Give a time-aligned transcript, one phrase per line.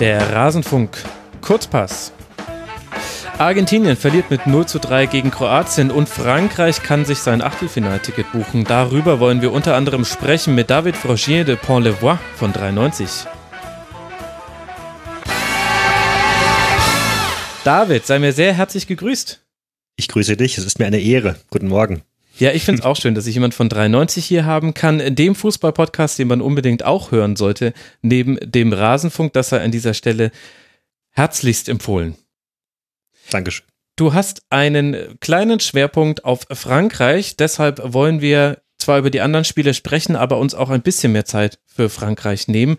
[0.00, 0.96] Der Rasenfunk
[1.42, 2.12] Kurzpass.
[3.36, 8.64] Argentinien verliert mit 0 zu 3 gegen Kroatien und Frankreich kann sich sein Achtelfinalticket buchen.
[8.64, 13.26] Darüber wollen wir unter anderem sprechen mit David Frogier de Pont-le-Voix von 93.
[17.64, 19.44] David, sei mir sehr herzlich gegrüßt.
[19.96, 21.36] Ich grüße dich, es ist mir eine Ehre.
[21.50, 22.00] Guten Morgen.
[22.40, 25.14] Ja, ich finde es auch schön, dass ich jemand von 93 hier haben kann.
[25.14, 29.92] Dem Fußball-Podcast, den man unbedingt auch hören sollte, neben dem Rasenfunk, das sei an dieser
[29.92, 30.30] Stelle
[31.10, 32.16] herzlichst empfohlen.
[33.30, 33.66] Dankeschön.
[33.96, 39.74] Du hast einen kleinen Schwerpunkt auf Frankreich, deshalb wollen wir zwar über die anderen Spiele
[39.74, 42.78] sprechen, aber uns auch ein bisschen mehr Zeit für Frankreich nehmen.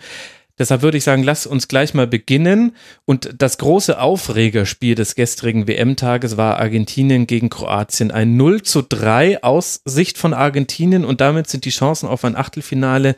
[0.58, 2.76] Deshalb würde ich sagen, lass uns gleich mal beginnen.
[3.06, 8.12] Und das große Aufregerspiel des gestrigen WM-Tages war Argentinien gegen Kroatien.
[8.12, 12.36] Ein 0 zu 3 aus Sicht von Argentinien und damit sind die Chancen auf ein
[12.36, 13.16] Achtelfinale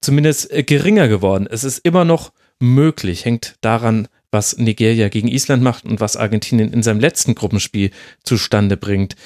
[0.00, 1.46] zumindest äh, geringer geworden.
[1.50, 6.72] Es ist immer noch möglich, hängt daran, was Nigeria gegen Island macht und was Argentinien
[6.72, 7.90] in seinem letzten Gruppenspiel
[8.22, 9.16] zustande bringt.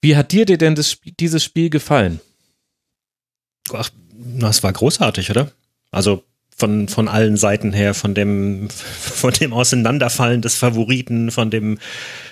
[0.00, 2.20] Wie hat dir denn das, dieses Spiel gefallen?
[3.72, 5.52] Ach, das war großartig, oder?
[5.90, 6.24] Also
[6.60, 11.78] von, von allen Seiten her, von dem, von dem Auseinanderfallen des Favoriten, von dem,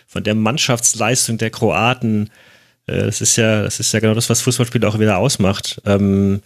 [0.06, 2.30] von der Mannschaftsleistung der Kroaten.
[2.86, 5.80] Äh, das ist ja, das ist ja genau das, was Fußballspiele auch wieder ausmacht.
[5.84, 6.42] Ähm,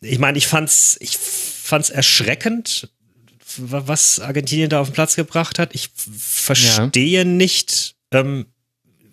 [0.00, 2.88] ich meine, ich fand's, ich fand's erschreckend,
[3.56, 5.74] was Argentinien da auf den Platz gebracht hat.
[5.74, 7.24] Ich verstehe ja.
[7.24, 8.46] nicht, ähm,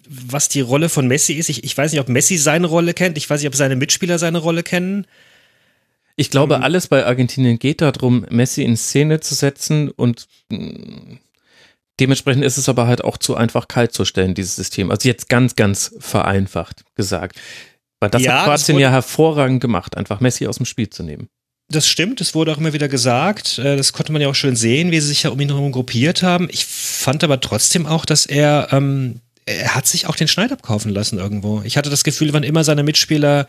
[0.07, 1.49] was die Rolle von Messi ist.
[1.49, 3.17] Ich, ich weiß nicht, ob Messi seine Rolle kennt.
[3.17, 5.07] Ich weiß nicht, ob seine Mitspieler seine Rolle kennen.
[6.15, 6.63] Ich glaube, mhm.
[6.63, 11.17] alles bei Argentinien geht darum, Messi in Szene zu setzen und mm,
[11.99, 14.91] dementsprechend ist es aber halt auch zu einfach kalt zu stellen, dieses System.
[14.91, 17.39] Also jetzt ganz, ganz vereinfacht gesagt.
[17.99, 21.27] Weil das ja, hat Kroatien ja hervorragend gemacht, einfach Messi aus dem Spiel zu nehmen.
[21.69, 23.57] Das stimmt, das wurde auch immer wieder gesagt.
[23.57, 25.71] Äh, das konnte man ja auch schön sehen, wie sie sich ja um ihn herum
[25.71, 26.47] gruppiert haben.
[26.51, 30.91] Ich fand aber trotzdem auch, dass er, ähm, er hat sich auch den Schneid abkaufen
[30.91, 31.61] lassen irgendwo.
[31.65, 33.47] Ich hatte das Gefühl, wann immer seine Mitspieler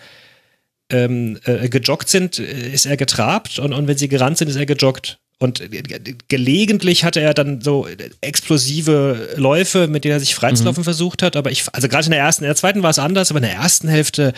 [0.90, 4.56] ähm, äh, gejoggt sind, äh, ist er getrabt und, und wenn sie gerannt sind, ist
[4.56, 5.18] er gejoggt.
[5.38, 5.82] Und äh,
[6.28, 7.86] gelegentlich hatte er dann so
[8.20, 10.84] explosive Läufe, mit denen er sich freizulaufen mhm.
[10.84, 11.36] versucht hat.
[11.36, 13.44] Aber ich, also gerade in der ersten, in der zweiten war es anders, aber in
[13.44, 14.32] der ersten Hälfte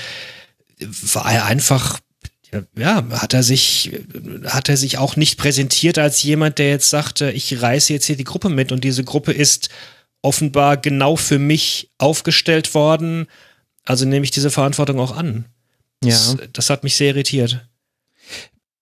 [1.13, 2.01] war er einfach,
[2.77, 3.93] ja, hat er sich,
[4.45, 8.17] hat er sich auch nicht präsentiert als jemand, der jetzt sagte, ich reiße jetzt hier
[8.17, 9.69] die Gruppe mit und diese Gruppe ist
[10.23, 13.27] offenbar genau für mich aufgestellt worden.
[13.85, 15.45] Also nehme ich diese Verantwortung auch an.
[16.01, 16.47] Das, ja.
[16.53, 17.69] das hat mich sehr irritiert.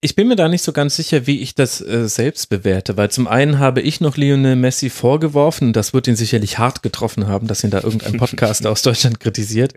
[0.03, 3.10] Ich bin mir da nicht so ganz sicher, wie ich das äh, selbst bewerte, weil
[3.10, 7.47] zum einen habe ich noch Lionel Messi vorgeworfen, das wird ihn sicherlich hart getroffen haben,
[7.47, 9.72] dass ihn da irgendein Podcast aus Deutschland kritisiert,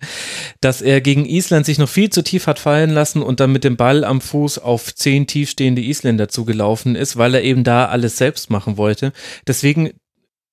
[0.59, 3.63] dass er gegen Island sich noch viel zu tief hat fallen lassen und dann mit
[3.63, 8.17] dem Ball am Fuß auf zehn tiefstehende Isländer zugelaufen ist, weil er eben da alles
[8.17, 9.13] selbst machen wollte.
[9.47, 9.91] Deswegen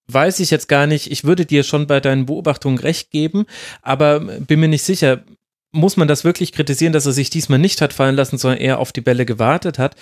[0.07, 3.47] weiß ich jetzt gar nicht, ich würde dir schon bei deinen Beobachtungen recht geben,
[3.83, 5.25] aber bin mir nicht sicher,
[5.73, 8.79] muss man das wirklich kritisieren, dass er sich diesmal nicht hat fallen lassen, sondern eher
[8.79, 9.97] auf die Bälle gewartet hat?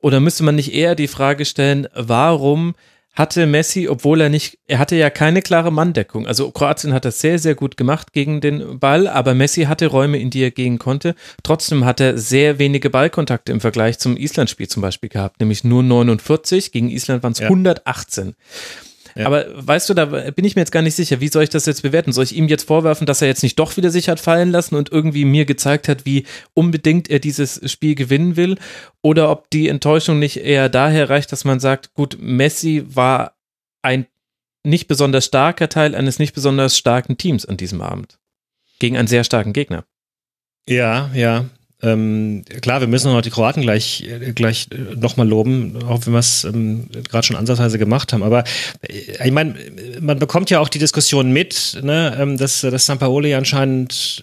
[0.00, 2.74] Oder müsste man nicht eher die Frage stellen, warum
[3.12, 6.26] hatte Messi, obwohl er nicht, er hatte ja keine klare Manndeckung.
[6.26, 10.18] Also Kroatien hat das sehr, sehr gut gemacht gegen den Ball, aber Messi hatte Räume,
[10.18, 11.14] in die er gehen konnte.
[11.42, 15.82] Trotzdem hat er sehr wenige Ballkontakte im Vergleich zum Island-Spiel zum Beispiel gehabt, nämlich nur
[15.82, 16.70] 49.
[16.70, 17.48] Gegen Island waren es ja.
[17.48, 18.36] 118.
[19.14, 19.26] Ja.
[19.26, 21.66] Aber weißt du, da bin ich mir jetzt gar nicht sicher, wie soll ich das
[21.66, 22.12] jetzt bewerten?
[22.12, 24.74] Soll ich ihm jetzt vorwerfen, dass er jetzt nicht doch wieder sich hat fallen lassen
[24.74, 28.58] und irgendwie mir gezeigt hat, wie unbedingt er dieses Spiel gewinnen will?
[29.02, 33.36] Oder ob die Enttäuschung nicht eher daher reicht, dass man sagt, gut, Messi war
[33.82, 34.06] ein
[34.62, 38.18] nicht besonders starker Teil eines nicht besonders starken Teams an diesem Abend.
[38.78, 39.84] Gegen einen sehr starken Gegner.
[40.66, 41.46] Ja, ja.
[41.82, 46.12] Ähm, klar, wir müssen noch die Kroaten gleich, äh, gleich äh, nochmal loben, auch wenn
[46.12, 48.22] wir es ähm, gerade schon ansatzweise gemacht haben.
[48.22, 48.44] Aber
[48.82, 49.54] äh, ich meine,
[50.00, 54.22] man bekommt ja auch die Diskussion mit, ne, ähm, dass, dass Sampaoli anscheinend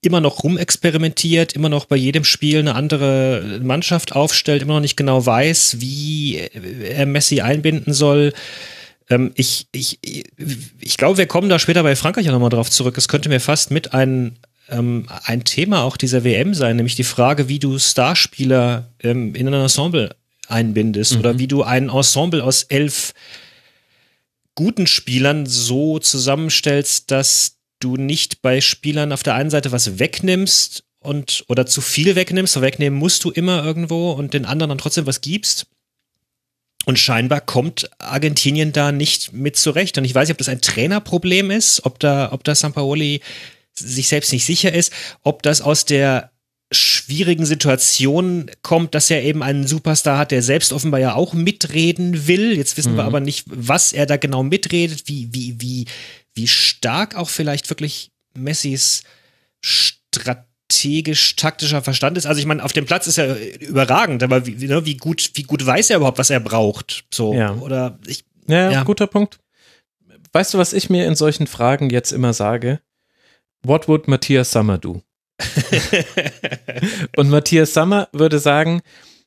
[0.00, 4.96] immer noch rumexperimentiert, immer noch bei jedem Spiel eine andere Mannschaft aufstellt, immer noch nicht
[4.96, 8.32] genau weiß, wie er Messi einbinden soll.
[9.10, 9.98] Ähm, ich, ich,
[10.80, 12.96] ich glaube, wir kommen da später bei Frankreich auch nochmal drauf zurück.
[12.96, 14.36] Es könnte mir fast mit ein
[14.68, 19.48] ähm, ein Thema auch dieser WM sein, nämlich die Frage, wie du Starspieler ähm, in
[19.48, 20.14] ein Ensemble
[20.48, 21.18] einbindest mhm.
[21.20, 23.12] oder wie du ein Ensemble aus elf
[24.54, 30.84] guten Spielern so zusammenstellst, dass du nicht bei Spielern auf der einen Seite was wegnimmst
[31.00, 35.06] und oder zu viel wegnimmst, wegnehmen musst du immer irgendwo und den anderen dann trotzdem
[35.06, 35.66] was gibst.
[36.86, 39.96] Und scheinbar kommt Argentinien da nicht mit zurecht.
[39.96, 43.22] Und ich weiß nicht, ob das ein Trainerproblem ist, ob da, ob da Sampaoli
[43.78, 44.92] sich selbst nicht sicher ist,
[45.22, 46.30] ob das aus der
[46.72, 52.26] schwierigen Situation kommt, dass er eben einen Superstar hat, der selbst offenbar ja auch mitreden
[52.26, 52.56] will.
[52.56, 52.96] Jetzt wissen mhm.
[52.96, 55.86] wir aber nicht, was er da genau mitredet, wie, wie, wie,
[56.34, 59.04] wie stark auch vielleicht wirklich Messis
[59.60, 62.26] strategisch-taktischer Verstand ist.
[62.26, 65.44] Also ich meine, auf dem Platz ist er überragend, aber wie, ne, wie, gut, wie
[65.44, 67.04] gut weiß er überhaupt, was er braucht?
[67.12, 67.54] So, ja.
[67.54, 68.24] oder ich.
[68.46, 69.38] Ja, ja, guter Punkt.
[70.32, 72.80] Weißt du, was ich mir in solchen Fragen jetzt immer sage?
[73.64, 75.02] What would Matthias Sommer do?
[77.16, 78.82] und Matthias Sommer würde sagen,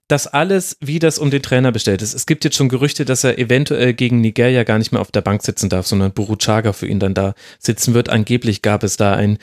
[0.08, 2.14] dass alles, wie das um den Trainer bestellt ist.
[2.14, 5.22] Es gibt jetzt schon Gerüchte, dass er eventuell gegen Nigeria gar nicht mehr auf der
[5.22, 8.08] Bank sitzen darf, sondern Buruchaga für ihn dann da sitzen wird.
[8.08, 9.38] Angeblich gab es da ein,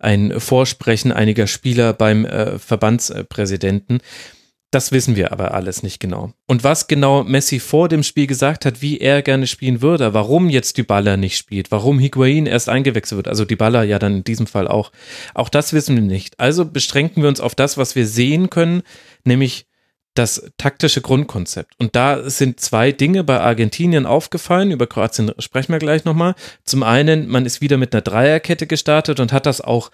[0.00, 4.00] ein Vorsprechen einiger Spieler beim äh, Verbandspräsidenten.
[4.70, 6.32] Das wissen wir aber alles nicht genau.
[6.46, 10.50] Und was genau Messi vor dem Spiel gesagt hat, wie er gerne spielen würde, warum
[10.50, 14.46] jetzt Baller nicht spielt, warum Higuain erst eingewechselt wird, also Baller ja dann in diesem
[14.46, 14.92] Fall auch,
[15.34, 16.38] auch das wissen wir nicht.
[16.38, 18.82] Also beschränken wir uns auf das, was wir sehen können,
[19.24, 19.66] nämlich
[20.18, 21.74] das taktische Grundkonzept.
[21.78, 26.34] Und da sind zwei Dinge bei Argentinien aufgefallen, über Kroatien sprechen wir gleich nochmal.
[26.64, 29.90] Zum einen, man ist wieder mit einer Dreierkette gestartet und hat das auch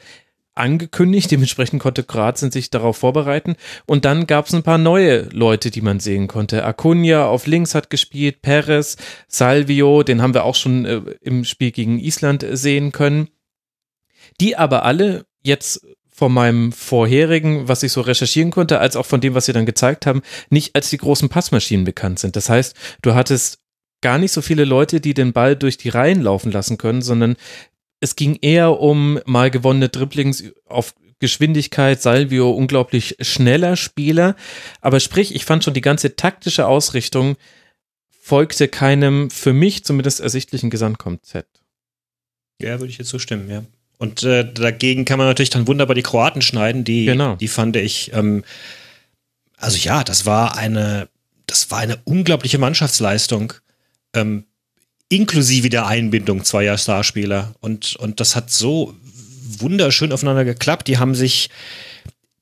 [0.55, 1.31] angekündigt.
[1.31, 3.57] Dementsprechend konnte Kroatien sich darauf vorbereiten.
[3.87, 6.65] Und dann gab es ein paar neue Leute, die man sehen konnte.
[6.65, 8.97] Acuna auf links hat gespielt, Perez,
[9.29, 13.29] Salvio, den haben wir auch schon äh, im Spiel gegen Island sehen können.
[14.41, 19.21] Die aber alle jetzt von meinem vorherigen, was ich so recherchieren konnte, als auch von
[19.21, 22.37] dem, was sie dann gezeigt haben, nicht als die großen Passmaschinen bekannt sind.
[22.37, 23.59] Das heißt, du hattest
[24.01, 27.37] gar nicht so viele Leute, die den Ball durch die Reihen laufen lassen können, sondern
[28.01, 34.37] es ging eher um mal gewonnene Dribblings auf Geschwindigkeit, Salvio unglaublich schneller Spieler.
[34.81, 37.37] Aber sprich, ich fand schon die ganze taktische Ausrichtung
[38.21, 41.61] folgte keinem für mich zumindest ersichtlichen Gesamtkonzept.
[42.61, 43.65] Ja, würde ich jetzt so stimmen, ja.
[43.99, 47.37] Und äh, dagegen kann man natürlich dann wunderbar die Kroaten schneiden, die, genau.
[47.37, 48.45] die fand ich, ähm,
[49.57, 51.09] also ja, das war eine,
[51.47, 53.53] das war eine unglaubliche Mannschaftsleistung.
[54.15, 54.45] Ähm,
[55.15, 57.55] inklusive der Einbindung zweier Starspieler.
[57.61, 58.95] Und, und das hat so
[59.59, 60.89] wunderschön aufeinander geklappt.
[60.89, 61.51] Die haben sich,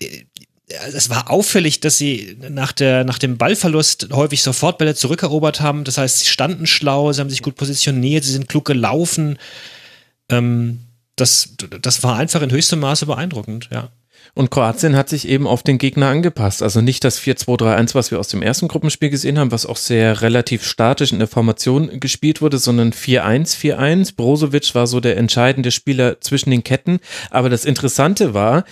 [0.01, 0.25] äh,
[0.69, 5.85] es war auffällig, dass sie nach, der, nach dem Ballverlust häufig sofort Bälle zurückerobert haben.
[5.85, 9.39] Das heißt, sie standen schlau, sie haben sich gut positioniert, sie sind klug gelaufen.
[10.31, 10.81] Ähm,
[11.17, 13.91] das, das war einfach in höchstem Maße beeindruckend, ja.
[14.35, 16.63] Und Kroatien hat sich eben auf den Gegner angepasst.
[16.63, 20.23] Also nicht das 4-2-3-1, was wir aus dem ersten Gruppenspiel gesehen haben, was auch sehr
[20.23, 24.17] relativ statisch in der Formation gespielt wurde, sondern 4-1-4-1.
[24.17, 27.01] Brozovic war so der entscheidende Spieler zwischen den Ketten.
[27.31, 28.65] Aber das Interessante war,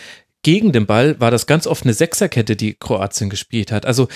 [0.42, 3.84] gegen den Ball war das ganz oft eine Sechserkette, die Kroatien gespielt hat.
[3.84, 4.08] Also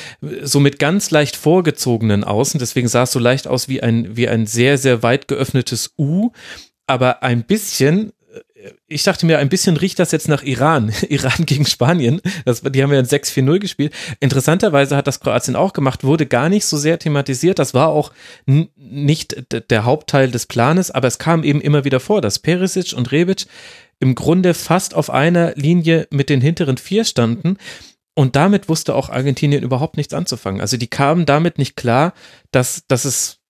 [0.42, 2.58] so mit ganz leicht vorgezogenen Außen.
[2.58, 6.30] Deswegen sah es so leicht aus wie ein, wie ein sehr, sehr weit geöffnetes U
[6.86, 8.12] aber ein bisschen
[8.86, 10.92] ich dachte mir, ein bisschen riecht das jetzt nach Iran.
[11.08, 12.20] Iran gegen Spanien.
[12.44, 13.94] Das, die haben ja ein 6-4-0 gespielt.
[14.20, 17.58] Interessanterweise hat das Kroatien auch gemacht, wurde gar nicht so sehr thematisiert.
[17.58, 18.12] Das war auch
[18.46, 23.12] nicht der Hauptteil des Planes, aber es kam eben immer wieder vor, dass Perisic und
[23.12, 23.46] Rebic
[24.00, 27.58] im Grunde fast auf einer Linie mit den hinteren vier standen.
[28.14, 30.60] Und damit wusste auch Argentinien überhaupt nichts anzufangen.
[30.60, 32.14] Also die kamen damit nicht klar,
[32.52, 33.40] dass, dass es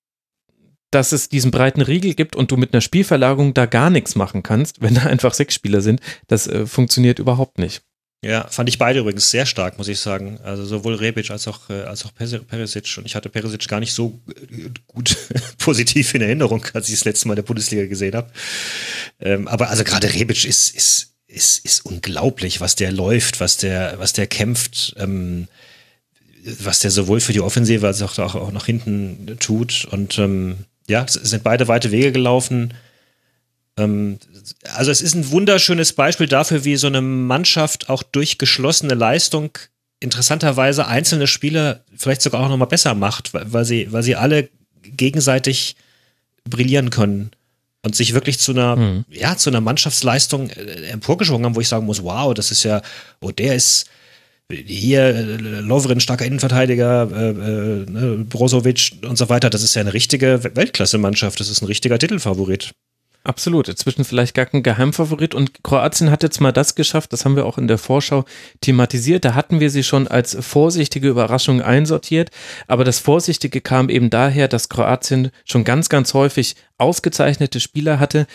[0.95, 4.43] dass es diesen breiten Riegel gibt und du mit einer Spielverlagerung da gar nichts machen
[4.43, 6.01] kannst, wenn da einfach sechs Spieler sind.
[6.29, 7.83] Das äh, funktioniert überhaupt nicht.
[8.25, 10.39] Ja, fand ich beide übrigens sehr stark, muss ich sagen.
[10.43, 12.97] Also sowohl Rebic als auch, äh, als auch Perisic.
[12.97, 15.17] Und ich hatte Perisic gar nicht so äh, gut
[15.59, 18.31] positiv in Erinnerung, als ich das letzte Mal in der Bundesliga gesehen habe.
[19.21, 23.99] Ähm, aber also gerade Rebic ist, ist, ist, ist unglaublich, was der läuft, was der,
[23.99, 24.95] was der kämpft.
[24.97, 25.49] Ähm,
[26.61, 29.87] was der sowohl für die Offensive als auch, auch, auch nach hinten tut.
[29.91, 32.75] Und ähm, ja, es sind beide weite Wege gelaufen.
[33.79, 34.19] Ähm,
[34.75, 39.59] also es ist ein wunderschönes Beispiel dafür, wie so eine Mannschaft auch durch geschlossene Leistung
[40.01, 44.51] interessanterweise einzelne Spieler vielleicht sogar auch nochmal besser macht, weil, sie, weil sie alle
[44.83, 45.77] gegenseitig
[46.49, 47.31] brillieren können
[47.83, 49.05] und sich wirklich zu einer, mhm.
[49.11, 52.83] ja, zu einer Mannschaftsleistung äh, emporgeschwungen haben, wo ich sagen muss, wow, das ist ja,
[53.21, 53.87] oh, der ist,
[54.51, 59.81] hier äh, Lovren, starker Innenverteidiger, äh, äh, ne, Brozovic und so weiter, das ist ja
[59.81, 62.73] eine richtige Weltklasse-Mannschaft, das ist ein richtiger Titelfavorit.
[63.27, 65.35] Absolut, inzwischen vielleicht gar kein Geheimfavorit.
[65.35, 68.27] Und Kroatien hat jetzt mal das geschafft, das haben wir auch in der Vorschau
[68.61, 72.31] thematisiert, da hatten wir sie schon als vorsichtige Überraschung einsortiert,
[72.67, 78.27] aber das Vorsichtige kam eben daher, dass Kroatien schon ganz, ganz häufig ausgezeichnete Spieler hatte,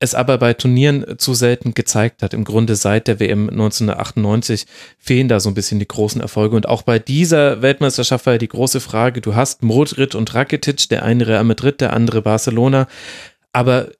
[0.00, 2.32] es aber bei Turnieren zu selten gezeigt hat.
[2.32, 4.66] Im Grunde seit der WM 1998
[4.98, 6.56] fehlen da so ein bisschen die großen Erfolge.
[6.56, 10.88] Und auch bei dieser Weltmeisterschaft war ja die große Frage, du hast Modric und Rakitic,
[10.88, 12.88] der eine Real Madrid, der andere Barcelona.
[13.52, 13.90] Aber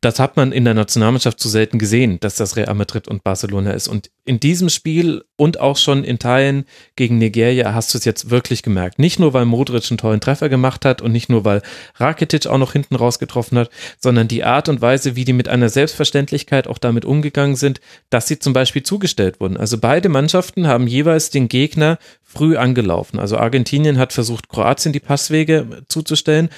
[0.00, 3.72] das hat man in der Nationalmannschaft zu selten gesehen, dass das Real Madrid und Barcelona
[3.72, 3.88] ist.
[3.88, 6.64] Und in diesem Spiel und auch schon in Teilen
[6.96, 8.98] gegen Nigeria hast du es jetzt wirklich gemerkt.
[8.98, 11.62] Nicht nur, weil Modric einen tollen Treffer gemacht hat und nicht nur, weil
[11.96, 15.48] Rakitic auch noch hinten raus getroffen hat, sondern die Art und Weise, wie die mit
[15.48, 19.56] einer Selbstverständlichkeit auch damit umgegangen sind, dass sie zum Beispiel zugestellt wurden.
[19.56, 23.18] Also beide Mannschaften haben jeweils den Gegner früh angelaufen.
[23.18, 26.50] Also Argentinien hat versucht, Kroatien die Passwege zuzustellen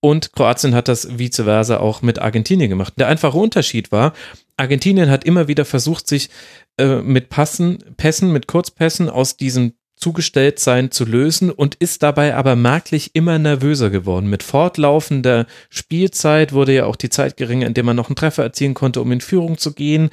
[0.00, 2.94] und Kroatien hat das vice versa auch mit Argentinien gemacht.
[2.96, 4.12] Der einfache Unterschied war,
[4.56, 6.30] Argentinien hat immer wieder versucht, sich
[6.78, 12.54] äh, mit Passen, Pässen, mit Kurzpässen aus diesem Zugestelltsein zu lösen und ist dabei aber
[12.54, 14.30] merklich immer nervöser geworden.
[14.30, 18.44] Mit fortlaufender Spielzeit wurde ja auch die Zeit geringer, in der man noch einen Treffer
[18.44, 20.10] erzielen konnte, um in Führung zu gehen.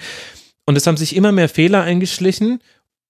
[0.66, 2.60] Und es haben sich immer mehr Fehler eingeschlichen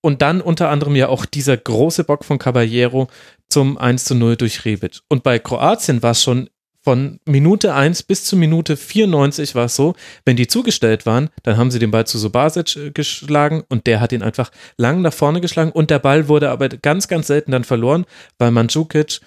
[0.02, 3.08] und dann unter anderem ja auch dieser große Bock von Caballero
[3.48, 5.00] zum 1 zu 0 durch Rebic.
[5.08, 6.50] Und bei Kroatien war es schon
[6.86, 11.58] von Minute 1 bis zur Minute 94 war es so, wenn die zugestellt waren, dann
[11.58, 15.14] haben sie den Ball zu Subasic äh, geschlagen und der hat ihn einfach lang nach
[15.14, 18.06] vorne geschlagen und der Ball wurde aber ganz, ganz selten dann verloren,
[18.38, 19.20] weil Mandzukic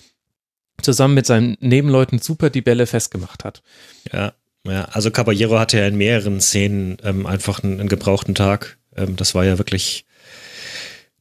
[0.80, 3.64] zusammen mit seinen Nebenleuten super die Bälle festgemacht hat.
[4.12, 4.34] Ja,
[4.64, 8.78] ja, also Caballero hatte ja in mehreren Szenen ähm, einfach einen, einen, gebrauchten Tag.
[8.96, 10.04] Ähm, das war ja wirklich,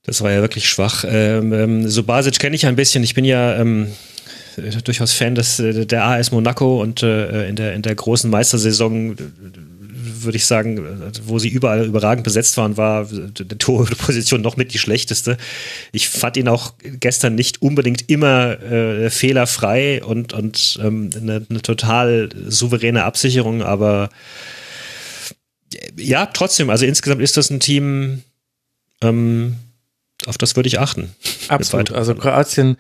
[0.03, 1.03] das war ja wirklich schwach.
[1.07, 3.03] Ähm, ähm Subasic kenne ich ein bisschen.
[3.03, 4.16] Ich bin ja ähm, äh,
[4.83, 9.15] durchaus Fan des, äh, der AS Monaco und äh, in, der, in der großen Meistersaison
[10.23, 14.79] würde ich sagen, wo sie überall überragend besetzt waren, war die Torposition noch mit die
[14.79, 15.37] schlechteste.
[15.91, 21.61] Ich fand ihn auch gestern nicht unbedingt immer äh, fehlerfrei und, und ähm, eine, eine,
[21.61, 24.09] total souveräne Absicherung, aber
[25.97, 28.23] ja, trotzdem, also insgesamt ist das ein Team,
[29.01, 29.57] ähm,
[30.25, 31.11] auf das würde ich achten.
[31.47, 31.91] Absolut.
[31.91, 32.77] Also Kroatien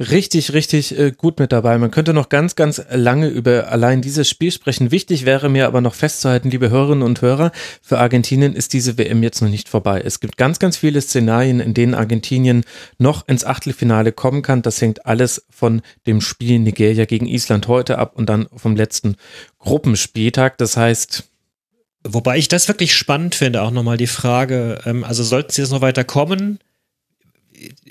[0.00, 1.78] richtig, richtig äh, gut mit dabei.
[1.78, 4.90] Man könnte noch ganz, ganz lange über allein dieses Spiel sprechen.
[4.90, 9.22] Wichtig wäre mir aber noch festzuhalten, liebe Hörerinnen und Hörer, für Argentinien ist diese WM
[9.22, 10.02] jetzt noch nicht vorbei.
[10.04, 12.64] Es gibt ganz, ganz viele Szenarien, in denen Argentinien
[12.98, 14.62] noch ins Achtelfinale kommen kann.
[14.62, 19.16] Das hängt alles von dem Spiel Nigeria gegen Island heute ab und dann vom letzten
[19.58, 20.58] Gruppenspieltag.
[20.58, 21.24] Das heißt,
[22.06, 25.70] Wobei ich das wirklich spannend finde, auch nochmal die Frage, ähm, also sollten sie jetzt
[25.70, 26.58] noch weiter kommen,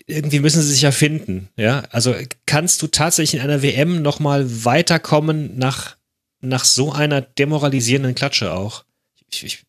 [0.08, 1.50] irgendwie müssen sie sich ja finden.
[1.56, 2.16] Ja, also
[2.46, 5.98] kannst du tatsächlich in einer WM nochmal weiterkommen nach,
[6.42, 8.86] nach so einer demoralisierenden Klatsche auch?
[9.32, 9.64] Ich, ich,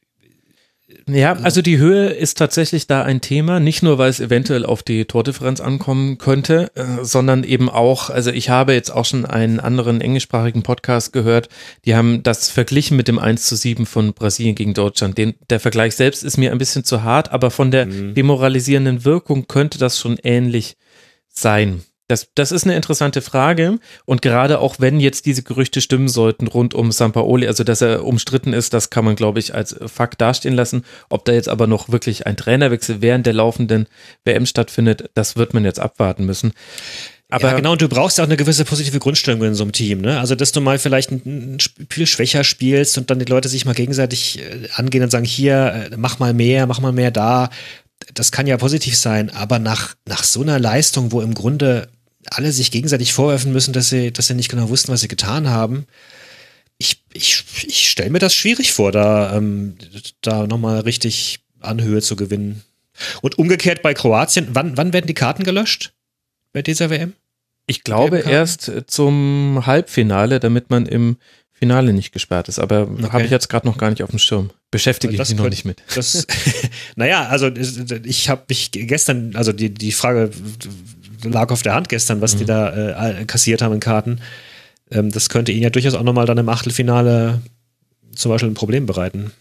[1.07, 4.83] ja, also die Höhe ist tatsächlich da ein Thema, nicht nur, weil es eventuell auf
[4.83, 9.61] die Tordifferenz ankommen könnte, äh, sondern eben auch, also ich habe jetzt auch schon einen
[9.61, 11.49] anderen englischsprachigen Podcast gehört,
[11.85, 15.19] die haben das verglichen mit dem 1 zu 7 von Brasilien gegen Deutschland.
[15.19, 18.15] Den, der Vergleich selbst ist mir ein bisschen zu hart, aber von der mhm.
[18.15, 20.77] demoralisierenden Wirkung könnte das schon ähnlich
[21.29, 21.83] sein.
[22.07, 23.79] Das, das ist eine interessante Frage.
[24.05, 28.05] Und gerade auch wenn jetzt diese Gerüchte stimmen sollten rund um Sampaoli, also dass er
[28.05, 30.85] umstritten ist, das kann man, glaube ich, als Fakt dastehen lassen.
[31.09, 33.87] Ob da jetzt aber noch wirklich ein Trainerwechsel während der laufenden
[34.25, 36.53] WM stattfindet, das wird man jetzt abwarten müssen.
[37.31, 40.03] Aber ja, genau, und du brauchst auch eine gewisse positive Grundstellung in so einem Team,
[40.03, 40.21] ne?
[40.21, 43.75] Also, dass du mal vielleicht ein, Spiel schwächer spielst und dann die Leute sich mal
[43.75, 47.51] gegenseitig äh, angehen und sagen, hier, äh, mach mal mehr, mach mal mehr da.
[48.13, 51.89] Das kann ja positiv sein, aber nach, nach so einer Leistung, wo im Grunde
[52.31, 55.49] alle sich gegenseitig vorwerfen müssen, dass sie, dass sie nicht genau wussten, was sie getan
[55.49, 55.87] haben.
[56.79, 59.77] Ich, ich, ich stelle mir das schwierig vor, da, ähm,
[60.21, 62.63] da nochmal richtig Anhöhe zu gewinnen.
[63.23, 65.93] Und umgekehrt bei Kroatien, wann, wann werden die Karten gelöscht
[66.53, 67.15] bei dieser WM?
[67.67, 71.17] Ich glaube erst zum Halbfinale, damit man im
[71.53, 72.59] Finale nicht gesperrt ist.
[72.59, 73.09] Aber okay.
[73.11, 74.51] habe ich jetzt gerade noch gar nicht auf dem Schirm.
[74.71, 75.83] Beschäftige ich mich noch nicht mit.
[75.95, 76.27] Das,
[76.97, 77.49] naja, also
[78.05, 80.31] ich habe mich gestern, also die, die Frage
[81.33, 82.39] lag auf der Hand gestern, was mhm.
[82.39, 84.21] die da äh, kassiert haben in Karten.
[84.91, 87.41] Ähm, das könnte ihnen ja durchaus auch nochmal dann im Achtelfinale
[88.15, 89.33] zum Beispiel ein Problem bereiten.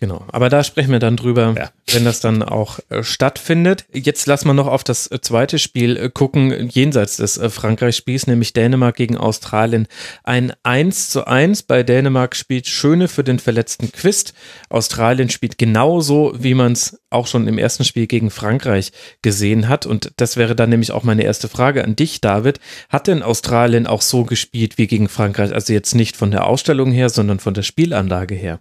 [0.00, 1.70] Genau, aber da sprechen wir dann drüber, ja.
[1.92, 3.84] wenn das dann auch äh, stattfindet.
[3.92, 8.54] Jetzt lassen wir noch auf das äh, zweite Spiel äh, gucken, jenseits des Frankreich-Spiels, nämlich
[8.54, 9.88] Dänemark gegen Australien.
[10.24, 14.32] Ein 1 zu 1 bei Dänemark spielt Schöne für den verletzten Quist.
[14.70, 19.84] Australien spielt genauso, wie man es auch schon im ersten Spiel gegen Frankreich gesehen hat.
[19.84, 22.58] Und das wäre dann nämlich auch meine erste Frage an dich, David.
[22.88, 25.52] Hat denn Australien auch so gespielt wie gegen Frankreich?
[25.52, 28.60] Also jetzt nicht von der Ausstellung her, sondern von der Spielanlage her?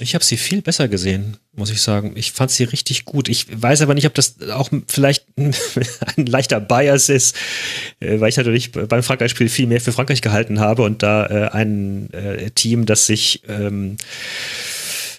[0.00, 2.12] Ich habe sie viel besser gesehen, muss ich sagen.
[2.14, 3.28] Ich fand sie richtig gut.
[3.28, 7.36] Ich weiß aber nicht, ob das auch vielleicht ein leichter Bias ist,
[8.00, 11.50] äh, weil ich natürlich beim Frankreich-Spiel viel mehr für Frankreich gehalten habe und da äh,
[11.50, 13.98] ein äh, Team, das sich ähm,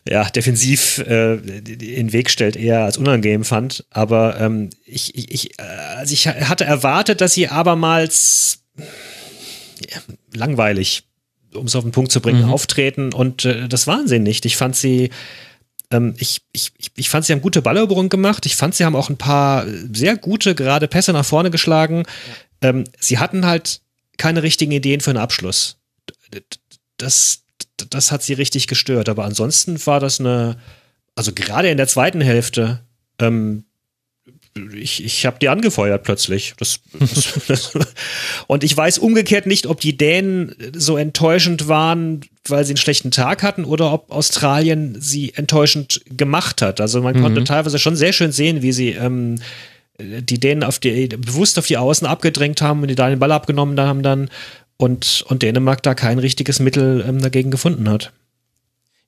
[0.08, 3.86] ja, defensiv äh, in den Weg stellt, eher als unangenehm fand.
[3.92, 9.98] Aber ähm, ich, ich, also ich hatte erwartet, dass sie abermals ja,
[10.34, 11.04] langweilig
[11.54, 12.52] um es auf den Punkt zu bringen, mhm.
[12.52, 14.46] auftreten und äh, das waren sie nicht.
[14.46, 15.10] Ich fand sie,
[15.92, 18.46] ähm, ich, ich, ich fand sie haben gute Balleroberung gemacht.
[18.46, 22.04] Ich fand sie haben auch ein paar sehr gute gerade Pässe nach vorne geschlagen.
[22.64, 22.70] Ja.
[22.70, 23.82] Ähm, sie hatten halt
[24.18, 25.78] keine richtigen Ideen für einen Abschluss.
[26.98, 27.44] Das,
[27.90, 29.10] das hat sie richtig gestört.
[29.10, 30.58] Aber ansonsten war das eine,
[31.16, 32.82] also gerade in der zweiten Hälfte,
[33.20, 33.66] ähm,
[34.74, 36.54] ich, ich habe die angefeuert plötzlich.
[36.58, 37.74] Das, das, das,
[38.48, 43.12] und ich weiß umgekehrt nicht, ob die Dänen so enttäuschend waren, weil sie einen schlechten
[43.12, 46.82] Tag hatten, oder ob Australien sie enttäuschend gemacht hat.
[46.82, 47.22] Also man mhm.
[47.22, 49.36] konnte teilweise schon sehr schön sehen, wie sie ähm,
[50.00, 53.32] die Dänen auf die, bewusst auf die Außen abgedrängt haben und die da den Ball
[53.32, 54.30] abgenommen haben dann
[54.78, 58.12] und, und Dänemark da kein richtiges Mittel ähm, dagegen gefunden hat.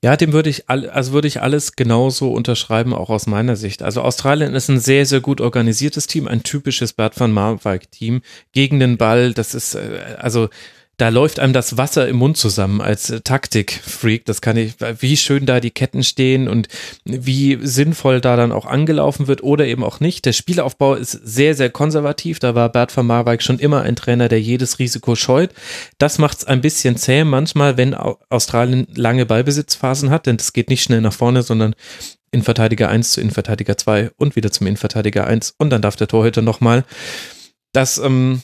[0.04, 3.82] Ja, dem würde ich also würde ich alles genauso unterschreiben, auch aus meiner Sicht.
[3.82, 8.22] Also Australien ist ein sehr, sehr gut organisiertes Team, ein typisches Bert van Marwijk Team
[8.52, 9.34] gegen den Ball.
[9.34, 10.50] Das ist, äh, also
[10.98, 14.26] da läuft einem das Wasser im Mund zusammen als äh, Taktikfreak.
[14.26, 16.68] Das kann ich, wie schön da die Ketten stehen und
[17.04, 20.26] wie sinnvoll da dann auch angelaufen wird oder eben auch nicht.
[20.26, 22.40] Der Spielaufbau ist sehr, sehr konservativ.
[22.40, 25.52] Da war Bert van Marwijk schon immer ein Trainer, der jedes Risiko scheut.
[25.98, 30.70] Das macht es ein bisschen zäh manchmal, wenn Australien lange Ballbesitzphasen hat, denn das geht
[30.70, 31.76] nicht schnell nach vorne, sondern
[32.32, 36.42] Innenverteidiger 1 zu Innenverteidiger 2 und wieder zum Innenverteidiger 1 und dann darf der Torhüter
[36.42, 36.84] nochmal.
[37.74, 38.42] Das, ähm,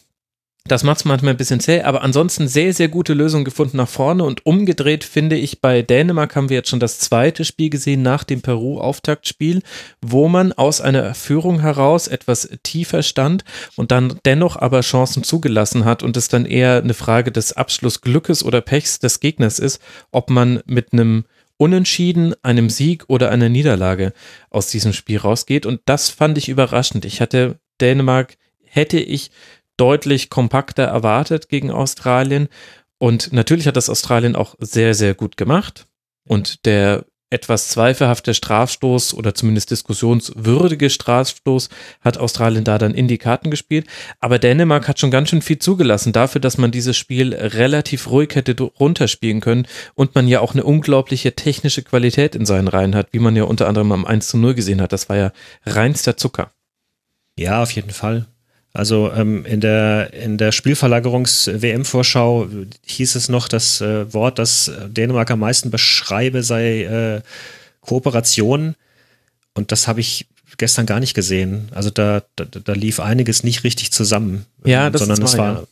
[0.66, 3.88] das macht es manchmal ein bisschen zäh, aber ansonsten sehr, sehr gute Lösung gefunden nach
[3.88, 8.01] vorne und umgedreht finde ich bei Dänemark haben wir jetzt schon das zweite Spiel gesehen
[8.01, 9.62] nach dem Peru-Auftaktspiel,
[10.01, 13.44] wo man aus einer Führung heraus etwas tiefer stand
[13.78, 18.44] und dann dennoch aber Chancen zugelassen hat und es dann eher eine Frage des Abschlussglückes
[18.44, 21.25] oder Pechs des Gegners ist, ob man mit einem
[21.58, 24.13] Unentschieden, einem Sieg oder einer Niederlage
[24.50, 27.06] aus diesem Spiel rausgeht und das fand ich überraschend.
[27.06, 28.38] Ich hatte Dänemark
[28.70, 29.32] hätte ich
[29.80, 32.50] deutlich kompakter erwartet gegen Australien.
[32.98, 35.88] Und natürlich hat das Australien auch sehr, sehr gut gemacht.
[36.26, 41.70] Und der etwas zweifelhafte Strafstoß oder zumindest diskussionswürdige Strafstoß
[42.02, 43.86] hat Australien da dann in die Karten gespielt.
[44.20, 48.34] Aber Dänemark hat schon ganz schön viel zugelassen dafür, dass man dieses Spiel relativ ruhig
[48.34, 53.10] hätte runterspielen können und man ja auch eine unglaubliche technische Qualität in seinen Reihen hat,
[53.12, 54.92] wie man ja unter anderem am 1 zu 0 gesehen hat.
[54.92, 55.32] Das war ja
[55.65, 56.52] reinster Zucker.
[57.38, 58.26] Ja, auf jeden Fall.
[58.80, 62.48] Also ähm, in der, in der Spielverlagerungs-WM-Vorschau
[62.86, 67.22] hieß es noch, das äh, Wort, das Dänemark am meisten beschreibe, sei äh,
[67.82, 68.76] Kooperation.
[69.54, 71.68] Und das habe ich gestern gar nicht gesehen.
[71.76, 74.46] Also da, da, da lief einiges nicht richtig zusammen.
[74.63, 75.68] Ja, ähm, das sondern es war,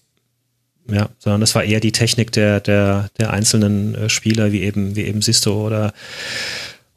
[0.89, 0.95] ja.
[0.95, 1.09] ja.
[1.19, 5.03] sondern es war eher die Technik der, der, der einzelnen äh, Spieler, wie eben, wie
[5.03, 5.93] eben Sisto oder,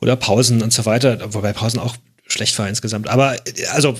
[0.00, 1.32] oder Pausen und so weiter.
[1.34, 1.94] Wobei Pausen auch
[2.26, 3.08] schlecht war insgesamt.
[3.08, 3.96] Aber äh, also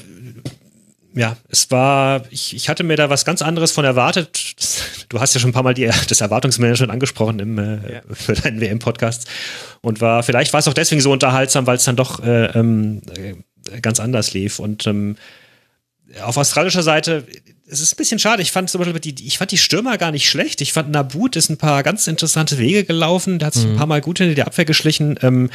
[1.15, 4.55] ja, es war, ich, ich hatte mir da was ganz anderes von erwartet.
[5.09, 8.01] Du hast ja schon ein paar Mal die, das Erwartungsmanagement angesprochen im, äh, ja.
[8.13, 9.27] für deinen WM-Podcast.
[9.81, 13.03] Und war, vielleicht war es auch deswegen so unterhaltsam, weil es dann doch äh, ähm,
[13.17, 14.59] äh, ganz anders lief.
[14.61, 15.17] Und ähm,
[16.23, 17.25] auf australischer Seite,
[17.69, 18.43] es ist ein bisschen schade.
[18.43, 20.61] Ich fand zum Beispiel die, ich fand die Stürmer gar nicht schlecht.
[20.61, 23.39] Ich fand Nabut ist ein paar ganz interessante Wege gelaufen.
[23.39, 23.73] Der hat sich mhm.
[23.73, 25.19] ein paar Mal gut hinter die Abwehr geschlichen.
[25.23, 25.51] Ähm,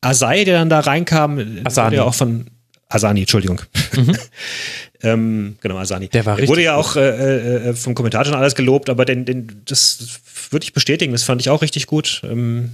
[0.00, 1.86] Asai, der dann da reinkam, Asani.
[1.86, 2.46] wurde ja auch von
[2.88, 3.62] Asani, Entschuldigung.
[3.96, 4.16] Mhm.
[5.02, 6.08] Ähm, genau, Asani.
[6.08, 6.50] Der war richtig.
[6.50, 10.20] Wurde ja auch äh, äh, äh, vom Kommentator schon alles gelobt, aber den, den, das
[10.50, 11.12] würde ich bestätigen.
[11.12, 12.22] Das fand ich auch richtig gut.
[12.24, 12.72] Ähm,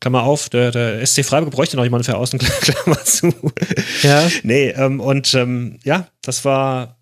[0.00, 3.32] Klammer auf, der, der SC Freiburg bräuchte noch jemanden für Außen, Klammer zu.
[4.02, 4.28] Ja.
[4.42, 6.98] nee, ähm, und ähm, ja, das war.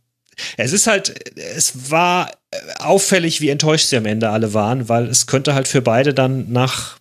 [0.56, 2.30] Es ist halt, es war
[2.78, 6.50] auffällig, wie enttäuscht sie am Ende alle waren, weil es könnte halt für beide dann
[6.50, 6.98] nach,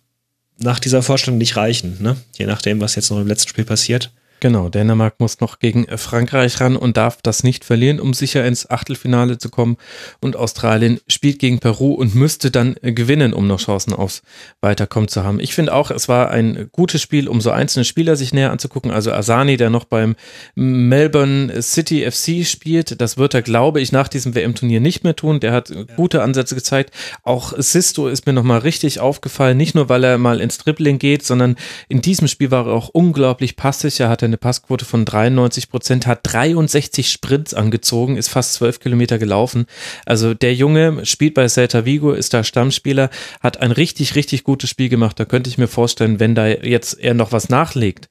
[0.58, 2.16] nach dieser Vorstellung nicht reichen, ne?
[2.36, 4.10] Je nachdem, was jetzt noch im letzten Spiel passiert.
[4.40, 8.44] Genau, Dänemark muss noch gegen äh, Frankreich ran und darf das nicht verlieren, um sicher
[8.46, 9.76] ins Achtelfinale zu kommen.
[10.20, 14.22] Und Australien spielt gegen Peru und müsste dann äh, gewinnen, um noch Chancen aufs
[14.62, 15.40] Weiterkommen zu haben.
[15.40, 18.90] Ich finde auch, es war ein gutes Spiel, um so einzelne Spieler sich näher anzugucken.
[18.90, 20.16] Also Asani, der noch beim
[20.54, 25.40] Melbourne City FC spielt, das wird er, glaube ich, nach diesem WM-Turnier nicht mehr tun.
[25.40, 26.94] Der hat gute Ansätze gezeigt.
[27.24, 31.26] Auch Sisto ist mir nochmal richtig aufgefallen, nicht nur, weil er mal ins Dribbling geht,
[31.26, 31.56] sondern
[31.90, 34.00] in diesem Spiel war er auch unglaublich passig.
[34.00, 39.18] Er hatte eine Passquote von 93 Prozent, hat 63 Sprints angezogen, ist fast 12 Kilometer
[39.18, 39.66] gelaufen.
[40.06, 44.70] Also der Junge spielt bei Celta Vigo, ist da Stammspieler, hat ein richtig, richtig gutes
[44.70, 45.18] Spiel gemacht.
[45.18, 48.08] Da könnte ich mir vorstellen, wenn da jetzt er noch was nachlegt,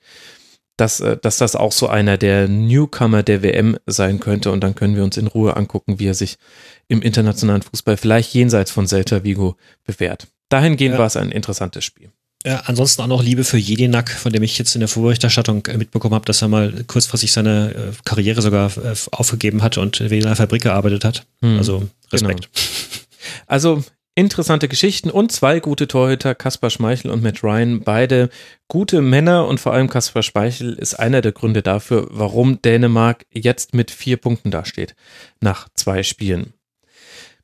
[0.78, 4.52] dass, äh, dass das auch so einer der Newcomer der WM sein könnte.
[4.52, 6.38] Und dann können wir uns in Ruhe angucken, wie er sich
[6.88, 9.56] im internationalen Fußball vielleicht jenseits von Celta Vigo
[9.86, 10.28] bewährt.
[10.50, 11.00] Dahingehend ja.
[11.00, 12.12] war es ein interessantes Spiel.
[12.46, 15.78] Ja, ansonsten auch noch Liebe für Jedinak, von dem ich jetzt in der Vorberichterstattung äh,
[15.78, 20.26] mitbekommen habe, dass er mal kurzfristig seine äh, Karriere sogar äh, aufgegeben hat und in
[20.26, 21.26] einer Fabrik gearbeitet hat.
[21.42, 22.50] Hm, also Respekt.
[22.54, 22.66] Genau.
[23.46, 23.84] Also
[24.16, 28.30] interessante Geschichten und zwei gute Torhüter, Kaspar Schmeichel und Matt Ryan, beide
[28.68, 33.74] gute Männer und vor allem Kaspar Schmeichel ist einer der Gründe dafür, warum Dänemark jetzt
[33.74, 34.96] mit vier Punkten dasteht
[35.42, 36.54] nach zwei Spielen.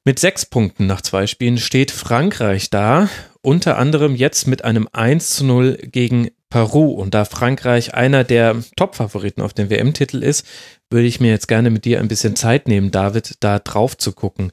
[0.05, 3.09] Mit sechs Punkten nach zwei Spielen steht Frankreich da,
[3.45, 6.91] unter anderem jetzt mit einem 1 zu 0 gegen Peru.
[6.91, 10.45] Und da Frankreich einer der Top-Favoriten auf den WM-Titel ist,
[10.89, 14.13] würde ich mir jetzt gerne mit dir ein bisschen Zeit nehmen, David, da drauf zu
[14.13, 14.51] gucken.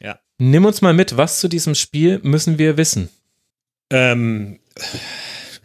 [0.00, 0.18] Ja.
[0.38, 3.08] Nimm uns mal mit, was zu diesem Spiel müssen wir wissen?
[3.90, 4.60] Ähm,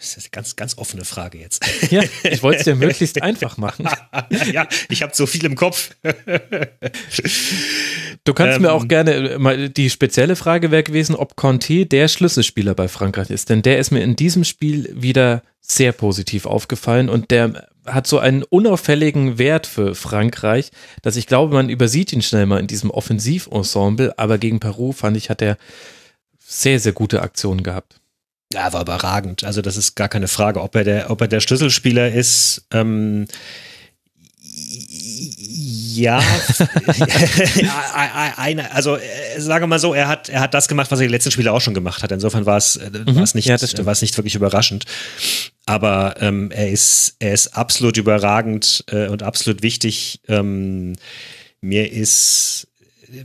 [0.03, 1.65] das ist eine ganz, ganz offene Frage jetzt.
[1.89, 3.87] Ja, ich wollte es dir möglichst einfach machen.
[4.51, 5.91] ja, ich habe so viel im Kopf.
[8.23, 12.07] du kannst ähm, mir auch gerne mal die spezielle Frage wäre gewesen, ob Conte der
[12.07, 17.09] Schlüsselspieler bei Frankreich ist, denn der ist mir in diesem Spiel wieder sehr positiv aufgefallen
[17.09, 22.21] und der hat so einen unauffälligen Wert für Frankreich, dass ich glaube, man übersieht ihn
[22.21, 25.57] schnell mal in diesem Offensivensemble, aber gegen Peru fand ich, hat er
[26.39, 28.01] sehr, sehr gute Aktionen gehabt.
[28.53, 29.43] Ja, war überragend.
[29.43, 32.65] Also das ist gar keine Frage, ob er der, ob er der Schlüsselspieler ist.
[32.71, 33.27] Ähm,
[35.95, 36.19] ja,
[38.37, 41.11] eine, also äh, sage mal so, er hat, er hat das gemacht, was er die
[41.11, 42.11] letzten Spiele auch schon gemacht hat.
[42.11, 44.85] Insofern war es, äh, mhm, war es nicht, ja, war es nicht wirklich überraschend.
[45.65, 50.21] Aber ähm, er ist, er ist absolut überragend äh, und absolut wichtig.
[50.27, 50.95] Ähm,
[51.61, 52.67] mir ist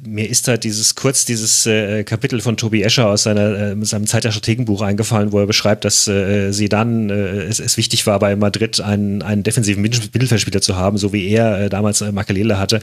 [0.06, 4.06] mir ist da dieses kurz dieses äh, Kapitel von Tobi Escher aus seiner, äh, seinem
[4.06, 8.06] Zeit der Strategenbuch eingefallen, wo er beschreibt, dass äh, sie dann äh, es, es wichtig
[8.06, 12.12] war, bei Madrid einen, einen defensiven Mittelfeldspieler zu haben, so wie er äh, damals äh,
[12.12, 12.80] Makelele hatte.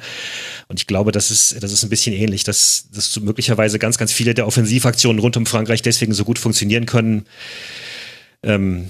[0.67, 4.11] Und ich glaube, das ist, das ist ein bisschen ähnlich, dass, dass möglicherweise ganz, ganz
[4.11, 7.25] viele der Offensivaktionen rund um Frankreich deswegen so gut funktionieren können.
[8.41, 8.89] Ähm,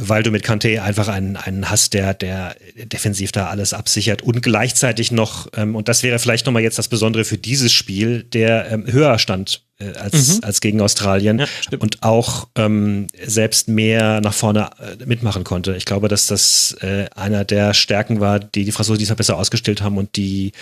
[0.00, 4.42] weil du mit Kante einfach einen, einen hast, der, der defensiv da alles absichert und
[4.42, 8.70] gleichzeitig noch, ähm, und das wäre vielleicht nochmal jetzt das Besondere für dieses Spiel, der
[8.70, 10.44] ähm, höher stand äh, als, mhm.
[10.44, 11.46] als gegen Australien ja,
[11.78, 15.76] und auch ähm, selbst mehr nach vorne äh, mitmachen konnte.
[15.76, 19.82] Ich glaube, dass das äh, einer der Stärken war, die die Franzosen diesmal besser ausgestellt
[19.82, 20.52] haben und die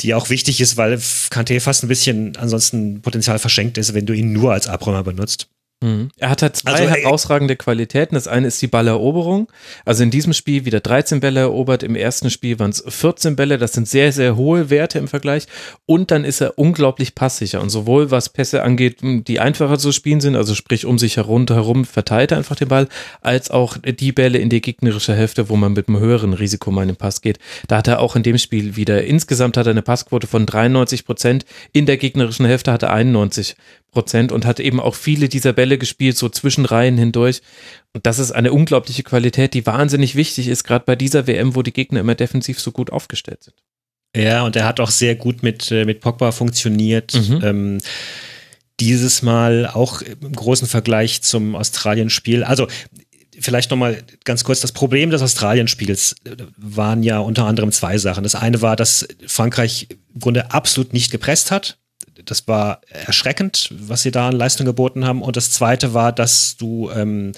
[0.00, 4.14] die auch wichtig ist, weil Kante fast ein bisschen ansonsten Potenzial verschenkt ist, wenn du
[4.14, 5.48] ihn nur als Abräumer benutzt.
[5.82, 6.10] Mhm.
[6.18, 8.14] Er hat halt zwei also, herausragende Qualitäten.
[8.14, 9.50] Das eine ist die Balleroberung.
[9.86, 11.82] Also in diesem Spiel wieder 13 Bälle erobert.
[11.82, 13.56] Im ersten Spiel waren es 14 Bälle.
[13.56, 15.46] Das sind sehr, sehr hohe Werte im Vergleich.
[15.86, 17.62] Und dann ist er unglaublich passsicher.
[17.62, 21.46] Und sowohl was Pässe angeht, die einfacher zu spielen sind, also sprich um sich herum,
[21.48, 22.88] herum verteilt er einfach den Ball,
[23.22, 26.82] als auch die Bälle in die gegnerische Hälfte, wo man mit einem höheren Risiko mal
[26.82, 27.38] einen Pass geht.
[27.68, 31.06] Da hat er auch in dem Spiel wieder, insgesamt hat er eine Passquote von 93
[31.06, 31.46] Prozent.
[31.72, 33.56] In der gegnerischen Hälfte hat er 91
[33.90, 37.42] Prozent und hat eben auch viele dieser Bälle gespielt, so zwischen Reihen hindurch.
[37.92, 41.62] Und das ist eine unglaubliche Qualität, die wahnsinnig wichtig ist, gerade bei dieser WM, wo
[41.62, 43.56] die Gegner immer defensiv so gut aufgestellt sind.
[44.16, 47.14] Ja, und er hat auch sehr gut mit, äh, mit Pogba funktioniert.
[47.14, 47.40] Mhm.
[47.42, 47.78] Ähm,
[48.80, 52.42] dieses Mal auch im großen Vergleich zum Australien-Spiel.
[52.42, 52.66] Also
[53.38, 58.24] vielleicht nochmal ganz kurz, das Problem des Australien-Spiels äh, waren ja unter anderem zwei Sachen.
[58.24, 61.78] Das eine war, dass Frankreich im Grunde absolut nicht gepresst hat
[62.24, 65.22] das war erschreckend, was sie da an Leistung geboten haben.
[65.22, 67.32] Und das zweite war, dass du ähm,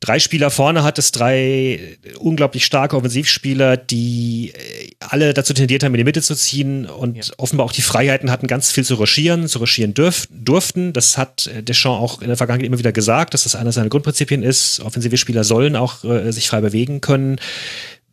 [0.00, 5.98] drei Spieler vorne hattest, drei unglaublich starke Offensivspieler, die äh, alle dazu tendiert haben, in
[5.98, 7.34] die Mitte zu ziehen und ja.
[7.36, 10.92] offenbar auch die Freiheiten hatten, ganz viel zu ruschieren, zu ruschieren dürf, durften.
[10.92, 13.90] Das hat äh, Deschamps auch in der Vergangenheit immer wieder gesagt, dass das eines seiner
[13.90, 14.80] Grundprinzipien ist.
[14.80, 17.36] Offensive Spieler sollen auch äh, sich frei bewegen können,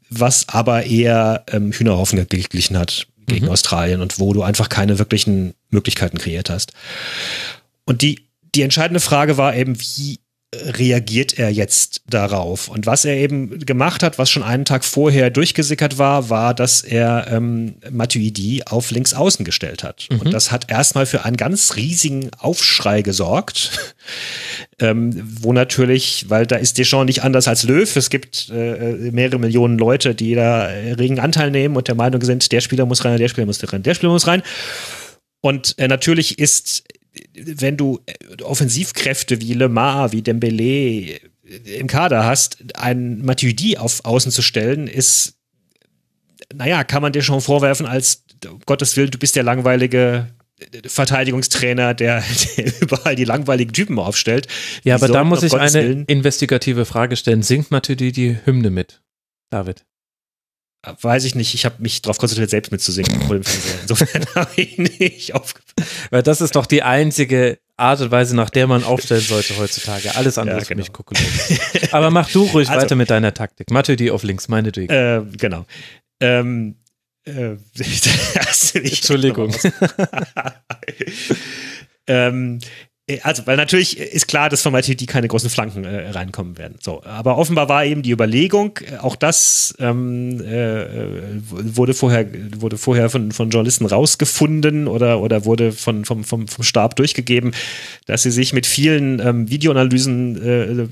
[0.10, 3.52] was aber eher ähm, Hühnerhaufen geglichen hat gegen mhm.
[3.52, 6.74] Australien und wo du einfach keine wirklichen Möglichkeiten kreiert hast.
[7.86, 10.20] Und die, die entscheidende Frage war eben, wie
[10.56, 12.70] reagiert er jetzt darauf?
[12.70, 16.82] Und was er eben gemacht hat, was schon einen Tag vorher durchgesickert war, war, dass
[16.82, 20.08] er ähm, Matuidi auf links außen gestellt hat.
[20.10, 20.20] Mhm.
[20.20, 23.72] Und das hat erstmal für einen ganz riesigen Aufschrei gesorgt.
[24.80, 27.94] ähm, wo natürlich, weil da ist Deschamps nicht anders als Löw.
[27.94, 32.54] Es gibt äh, mehrere Millionen Leute, die da regen Anteil nehmen und der Meinung sind,
[32.54, 34.42] der Spieler muss rein, der Spieler muss rein, der Spieler muss rein.
[35.42, 36.84] Und äh, natürlich ist
[37.34, 41.20] wenn du äh, Offensivkräfte wie Lemar, wie Dembele
[41.66, 45.36] im Kader hast, einen Matuidi auf Außen zu stellen, ist,
[46.54, 50.28] naja, kann man dir schon vorwerfen, als um Gottes Willen, du bist der langweilige
[50.86, 52.24] Verteidigungstrainer, der,
[52.58, 54.48] der überall die langweiligen Typen aufstellt.
[54.84, 56.06] Ja, aber da muss ich Gottes eine Willen?
[56.06, 57.44] investigative Frage stellen.
[57.44, 59.02] Singt Matuidi die Hymne mit,
[59.50, 59.86] David?
[61.02, 63.12] Weiß ich nicht, ich habe mich darauf konzentriert, selbst mitzusingen.
[63.82, 65.74] Insofern habe ich nicht aufgepasst.
[66.12, 70.16] Weil das ist doch die einzige Art und Weise, nach der man aufstellen sollte heutzutage.
[70.16, 70.64] Alles andere ja, genau.
[70.64, 71.18] ist für mich gucken.
[71.92, 73.70] Aber mach du ruhig also, weiter mit deiner Taktik.
[73.72, 74.90] Mathe die auf links, meine Ding.
[74.90, 75.66] Äh, genau.
[76.20, 76.76] Ähm,
[77.26, 77.58] äh,
[78.74, 79.54] Entschuldigung.
[82.08, 82.66] ähm, äh,
[83.24, 86.76] also, weil natürlich ist klar, dass von Matuidi keine großen Flanken äh, reinkommen werden.
[86.82, 90.86] So, aber offenbar war eben die Überlegung, äh, auch das ähm, äh,
[91.50, 96.64] wurde vorher, wurde vorher von, von Journalisten rausgefunden oder, oder wurde von, vom, vom, vom
[96.66, 97.54] Stab durchgegeben,
[98.08, 100.88] dass sie sich mit vielen ähm, Videoanalysen äh,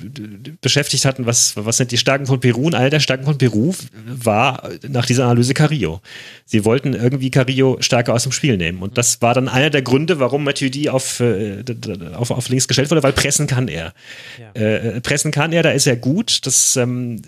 [0.62, 2.68] beschäftigt hatten, was, was sind die Stärken von Peru.
[2.68, 3.74] Und eine der Stärken von Peru
[4.06, 6.00] war nach dieser Analyse Carrillo.
[6.46, 8.82] Sie wollten irgendwie Carrillo stärker aus dem Spiel nehmen.
[8.82, 11.64] Und das war dann einer der Gründe, warum Matuidi auf äh,
[12.14, 13.94] auf, auf links gestellt wurde, weil pressen kann er.
[14.40, 14.62] Ja.
[14.62, 16.46] Äh, pressen kann er, da ist er gut.
[16.46, 17.22] Das ähm,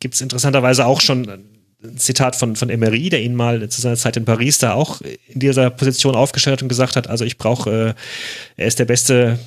[0.00, 1.28] gibt es interessanterweise auch schon
[1.84, 5.00] ein Zitat von, von Emery, der ihn mal zu seiner Zeit in Paris da auch
[5.28, 7.94] in dieser Position aufgestellt hat und gesagt hat, also ich brauche,
[8.56, 9.38] äh, er ist der beste,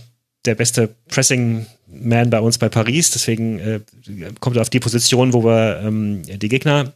[0.45, 3.79] der beste Pressing-Man bei uns bei Paris, deswegen äh,
[4.39, 6.93] kommt er auf die Position, wo wir ähm, die Gegner,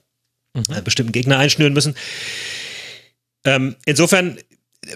[0.54, 0.64] mhm.
[0.76, 1.96] äh, bestimmten Gegner einschnüren müssen.
[3.44, 4.38] Ähm, insofern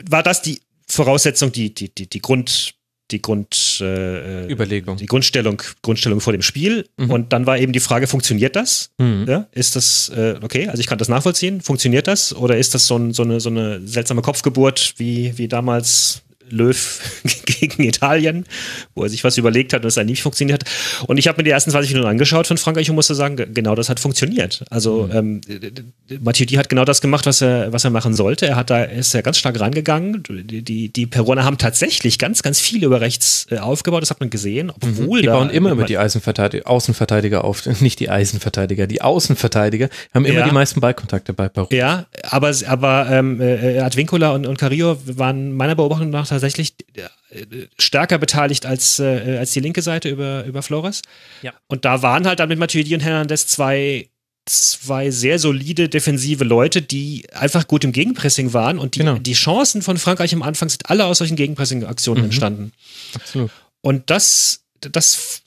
[0.09, 2.75] war das die Voraussetzung, die, die, die, die Grund,
[3.11, 4.97] die Grund, äh, Überlegung.
[4.97, 6.87] die Grundstellung, Grundstellung vor dem Spiel.
[6.97, 7.11] Mhm.
[7.11, 8.89] Und dann war eben die Frage, funktioniert das?
[8.97, 9.25] Mhm.
[9.27, 12.35] Ja, ist das, äh, okay, also ich kann das nachvollziehen, funktioniert das?
[12.35, 17.21] Oder ist das so, ein, so, eine, so eine seltsame Kopfgeburt, wie, wie damals Löw
[17.45, 18.45] gegen Italien,
[18.93, 21.05] wo er sich was überlegt hat und es dann nicht funktioniert hat.
[21.07, 23.75] Und ich habe mir die ersten 20 Minuten angeschaut von Frankreich und musste sagen, genau
[23.75, 24.63] das hat funktioniert.
[24.69, 25.41] Also mhm.
[25.51, 28.47] ähm, Mathieu hat genau das gemacht, was er, was er machen sollte.
[28.47, 30.23] Er hat da ist ja ganz stark rangegangen.
[30.27, 34.19] Die, die, die Peruaner haben tatsächlich ganz, ganz viel über rechts äh, aufgebaut, das hat
[34.19, 34.69] man gesehen.
[34.69, 35.23] Obwohl mhm.
[35.23, 40.39] Die bauen immer über die Eisenverteidiger, Außenverteidiger auf, nicht die Eisenverteidiger, die Außenverteidiger haben immer
[40.39, 40.47] ja.
[40.47, 41.67] die meisten Ballkontakte bei Peru.
[41.71, 47.67] Ja, aber, aber ähm, äh, Advincula und, und Carrillo waren meiner Beobachtung nach tatsächlich äh,
[47.79, 51.01] stärker beteiligt als, äh, als die linke Seite über, über Flores.
[51.41, 51.53] Ja.
[51.67, 54.09] Und da waren halt dann mit Matuidi und Hernandez zwei,
[54.45, 58.79] zwei sehr solide defensive Leute, die einfach gut im Gegenpressing waren.
[58.79, 59.17] Und die, genau.
[59.17, 62.25] die Chancen von Frankreich am Anfang sind alle aus solchen Gegenpressing-Aktionen mhm.
[62.25, 62.71] entstanden.
[63.13, 63.51] Absolut.
[63.81, 65.41] Und das, das,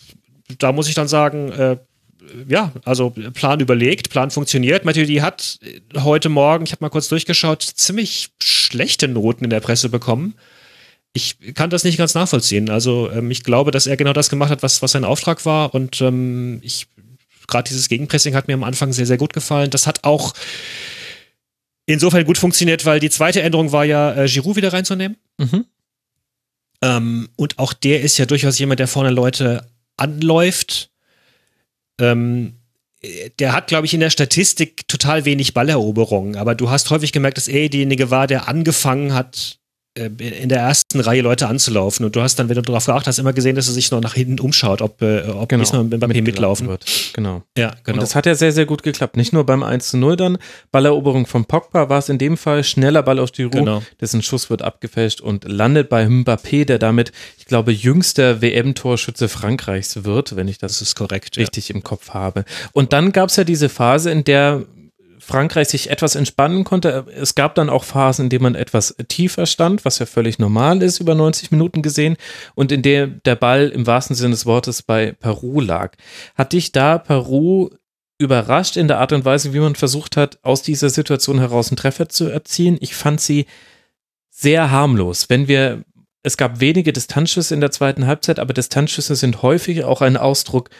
[0.59, 1.77] da muss ich dann sagen, äh,
[2.49, 4.85] ja, also Plan überlegt, Plan funktioniert.
[4.85, 5.59] Mathieu hat
[5.97, 10.35] heute Morgen, ich habe mal kurz durchgeschaut, ziemlich schlechte Noten in der Presse bekommen
[11.13, 12.71] ich kann das nicht ganz nachvollziehen.
[12.71, 15.75] Also ähm, ich glaube, dass er genau das gemacht hat, was, was sein Auftrag war.
[15.75, 16.87] Und ähm, ich
[17.49, 19.71] gerade dieses Gegenpressing hat mir am Anfang sehr, sehr gut gefallen.
[19.71, 20.35] Das hat auch
[21.87, 25.17] insofern gut funktioniert, weil die zweite Änderung war ja, äh, Giroud wieder reinzunehmen.
[25.39, 25.65] Mhm.
[26.83, 29.67] Ähm, und auch der ist ja durchaus jemand, der vorne Leute
[29.97, 30.91] anläuft.
[31.99, 32.55] Ähm,
[33.39, 37.37] der hat, glaube ich, in der Statistik total wenig Balleroberungen, aber du hast häufig gemerkt,
[37.37, 39.59] dass er derjenige war, der angefangen hat,
[40.07, 42.07] in der ersten Reihe Leute anzulaufen.
[42.07, 44.01] Und du hast dann, wenn du darauf geachtet hast, immer gesehen, dass er sich noch
[44.01, 46.85] nach hinten umschaut, ob, äh, ob genau, diesmal Mbappé mitlaufen wird.
[47.13, 47.43] Genau.
[47.57, 47.97] Ja, genau.
[47.97, 49.17] Und das hat ja sehr, sehr gut geklappt.
[49.17, 50.39] Nicht nur beim 1 zu 0 dann,
[50.71, 53.83] Balleroberung von Pogba war es in dem Fall schneller Ball auf die Ruhe, genau.
[54.01, 60.05] dessen Schuss wird abgefälscht und landet bei Mbappé, der damit, ich glaube, jüngster WM-Torschütze Frankreichs
[60.05, 61.75] wird, wenn ich das, das korrekt, richtig ja.
[61.75, 62.45] im Kopf habe.
[62.73, 64.65] Und dann gab es ja diese Phase, in der
[65.29, 67.05] Frankreich sich etwas entspannen konnte.
[67.15, 70.83] Es gab dann auch Phasen, in denen man etwas tiefer stand, was ja völlig normal
[70.83, 72.17] ist, über 90 Minuten gesehen,
[72.55, 75.97] und in der der Ball im wahrsten Sinne des Wortes bei Peru lag.
[76.35, 77.69] Hat dich da Peru
[78.17, 81.77] überrascht in der Art und Weise, wie man versucht hat, aus dieser Situation heraus einen
[81.77, 82.79] Treffer zu erzielen?
[82.81, 83.45] Ich fand sie
[84.31, 85.29] sehr harmlos.
[85.29, 85.85] Wenn wir,
[86.23, 90.71] es gab wenige Distanzschüsse in der zweiten Halbzeit, aber Distanzschüsse sind häufig auch ein Ausdruck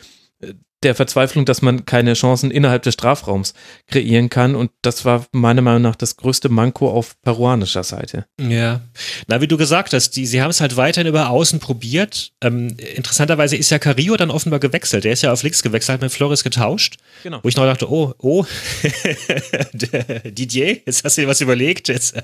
[0.83, 3.55] der Verzweiflung, dass man keine Chancen innerhalb des Strafraums
[3.89, 4.55] kreieren kann.
[4.55, 8.27] Und das war meiner Meinung nach das größte Manko auf peruanischer Seite.
[8.41, 8.81] Ja.
[9.27, 12.31] Na, wie du gesagt hast, die, sie haben es halt weiterhin über Außen probiert.
[12.43, 15.05] Ähm, interessanterweise ist ja Carrillo dann offenbar gewechselt.
[15.05, 16.99] Der ist ja auf links gewechselt, hat mit Flores getauscht.
[17.25, 17.41] Genau.
[17.43, 18.45] Wo ich noch dachte, oh, oh,
[19.73, 22.15] Didier, jetzt hast du dir was überlegt, jetzt,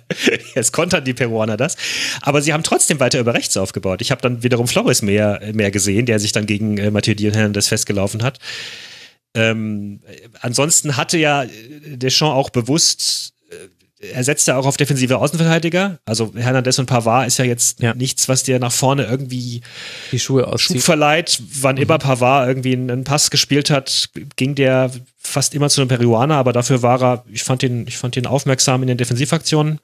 [0.55, 1.77] jetzt kontern die Peruaner das.
[2.23, 4.01] Aber sie haben trotzdem weiter über rechts aufgebaut.
[4.01, 7.69] Ich habe dann wiederum Flores mehr, mehr gesehen, der sich dann gegen äh, Mathieu Hernandez
[7.69, 8.39] festgelaufen hat.
[9.35, 10.01] Ähm,
[10.41, 11.45] ansonsten hatte ja
[11.87, 15.99] Deschamps auch bewusst, äh, er setzte auch auf defensive Außenverteidiger.
[16.05, 17.95] Also Hernandez und Pavard ist ja jetzt ja.
[17.95, 19.63] nichts, was dir nach vorne irgendwie
[20.13, 20.77] die Schuhe auszieht.
[20.77, 21.43] Schub verleiht.
[21.61, 21.83] Wann mhm.
[21.83, 26.37] immer Pavard irgendwie einen, einen, Pass gespielt hat, ging der fast immer zu einem Peruaner,
[26.37, 29.81] aber dafür war er, ich fand ihn, ich fand ihn aufmerksam in den Defensivaktionen.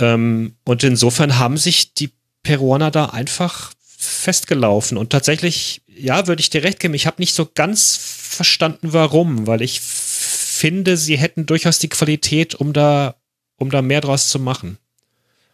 [0.00, 2.10] Ähm, und insofern haben sich die
[2.42, 4.96] Peruaner da einfach festgelaufen.
[4.96, 9.46] Und tatsächlich, ja, würde ich dir recht geben, ich habe nicht so ganz verstanden, warum,
[9.46, 13.16] weil ich finde, sie hätten durchaus die Qualität, um da,
[13.56, 14.78] um da mehr draus zu machen.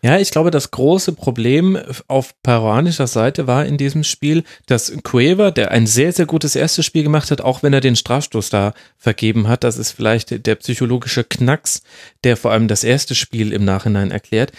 [0.05, 1.79] Ja, ich glaube, das große Problem
[2.09, 6.85] auf peruanischer Seite war in diesem Spiel, dass Cueva, der ein sehr, sehr gutes erstes
[6.85, 10.57] Spiel gemacht hat, auch wenn er den Strafstoß da vergeben hat, das ist vielleicht der
[10.57, 11.81] psychologische Knacks,
[12.23, 14.53] der vor allem das erste Spiel im Nachhinein erklärt,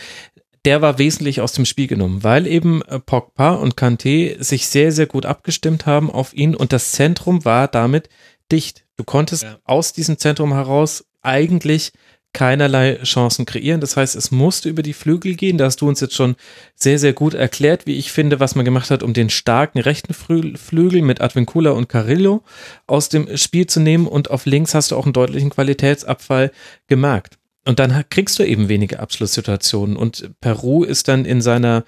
[0.65, 4.91] der war wesentlich aus dem Spiel genommen, weil eben äh, Pogba und Kanté sich sehr,
[4.91, 8.09] sehr gut abgestimmt haben auf ihn und das Zentrum war damit
[8.51, 8.85] dicht.
[8.97, 9.57] Du konntest ja.
[9.63, 11.91] aus diesem Zentrum heraus eigentlich
[12.33, 13.79] keinerlei Chancen kreieren.
[13.79, 15.57] Das heißt, es musste über die Flügel gehen.
[15.57, 16.35] Da hast du uns jetzt schon
[16.75, 20.13] sehr, sehr gut erklärt, wie ich finde, was man gemacht hat, um den starken rechten
[20.13, 22.43] Flügel mit Advincula und Carillo
[22.87, 24.05] aus dem Spiel zu nehmen.
[24.05, 26.51] Und auf links hast du auch einen deutlichen Qualitätsabfall
[26.87, 27.37] gemerkt.
[27.65, 29.97] Und dann kriegst du eben wenige Abschlusssituationen.
[29.97, 31.83] Und Peru ist dann in seiner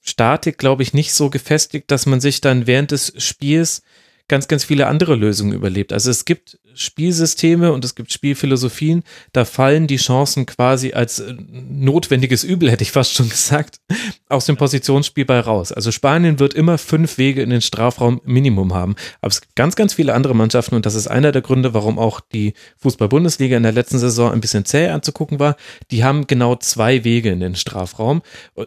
[0.00, 3.82] Statik, glaube ich, nicht so gefestigt, dass man sich dann während des Spiels
[4.28, 5.92] ganz, ganz viele andere Lösungen überlebt.
[5.92, 11.34] Also es gibt Spielsysteme und es gibt Spielphilosophien, da fallen die Chancen quasi als äh,
[11.50, 13.80] notwendiges Übel, hätte ich fast schon gesagt,
[14.28, 15.72] aus dem Positionsspiel bei raus.
[15.72, 18.96] Also Spanien wird immer fünf Wege in den Strafraum Minimum haben.
[19.20, 21.98] Aber es gibt ganz, ganz viele andere Mannschaften und das ist einer der Gründe, warum
[21.98, 25.56] auch die Fußball-Bundesliga in der letzten Saison ein bisschen zäh anzugucken war.
[25.90, 28.22] Die haben genau zwei Wege in den Strafraum.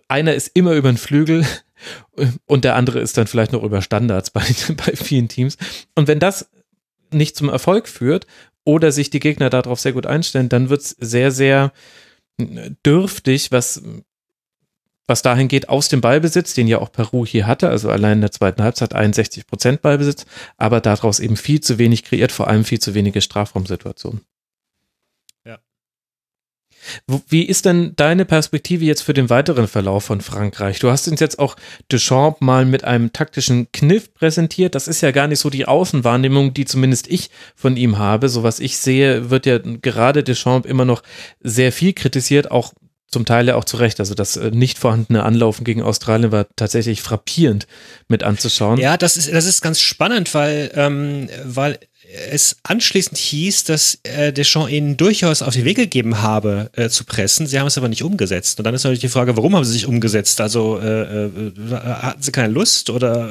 [0.07, 1.45] Einer ist immer über den Flügel,
[2.45, 4.41] und der andere ist dann vielleicht noch über Standards bei,
[4.77, 5.57] bei vielen Teams.
[5.95, 6.49] Und wenn das
[7.11, 8.27] nicht zum Erfolg führt
[8.63, 11.71] oder sich die Gegner darauf sehr gut einstellen, dann wird es sehr, sehr
[12.85, 13.81] dürftig, was,
[15.07, 18.21] was dahin geht, aus dem Ballbesitz, den ja auch Peru hier hatte, also allein in
[18.21, 20.25] der zweiten Halbzeit 61 Prozent Ballbesitz,
[20.57, 24.21] aber daraus eben viel zu wenig kreiert, vor allem viel zu wenige Strafraumsituationen.
[27.27, 30.79] Wie ist denn deine Perspektive jetzt für den weiteren Verlauf von Frankreich?
[30.79, 31.55] Du hast uns jetzt auch
[31.91, 34.75] Deschamps mal mit einem taktischen Kniff präsentiert.
[34.75, 38.29] Das ist ja gar nicht so die Außenwahrnehmung, die zumindest ich von ihm habe.
[38.29, 41.03] So was ich sehe, wird ja gerade Deschamps immer noch
[41.41, 42.73] sehr viel kritisiert, auch
[43.09, 43.99] zum Teil ja auch zu Recht.
[43.99, 47.67] Also das äh, nicht vorhandene Anlaufen gegen Australien war tatsächlich frappierend
[48.07, 48.79] mit anzuschauen.
[48.79, 51.79] Ja, das ist, das ist ganz spannend, weil, ähm, weil
[52.31, 57.03] es anschließend hieß, dass äh, Deschamps ihnen durchaus auf den Weg gegeben habe, äh, zu
[57.03, 57.47] pressen.
[57.47, 58.59] Sie haben es aber nicht umgesetzt.
[58.59, 60.39] Und dann ist natürlich die Frage, warum haben sie sich umgesetzt?
[60.39, 63.29] Also äh, äh, hatten sie keine Lust oder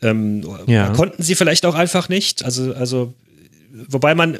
[0.00, 0.90] ähm, ja.
[0.90, 2.44] konnten sie vielleicht auch einfach nicht?
[2.44, 3.14] Also, also,
[3.88, 4.38] wobei man,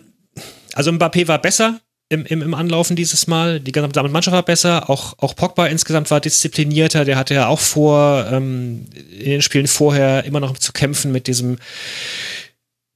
[0.75, 3.61] also Mbappé war besser im, im, im Anlaufen dieses Mal.
[3.61, 4.89] Die gesamte Mannschaft war besser.
[4.89, 7.05] Auch, auch Pogba insgesamt war disziplinierter.
[7.05, 11.27] Der hatte ja auch vor, ähm, in den Spielen vorher immer noch zu kämpfen mit
[11.27, 11.59] diesem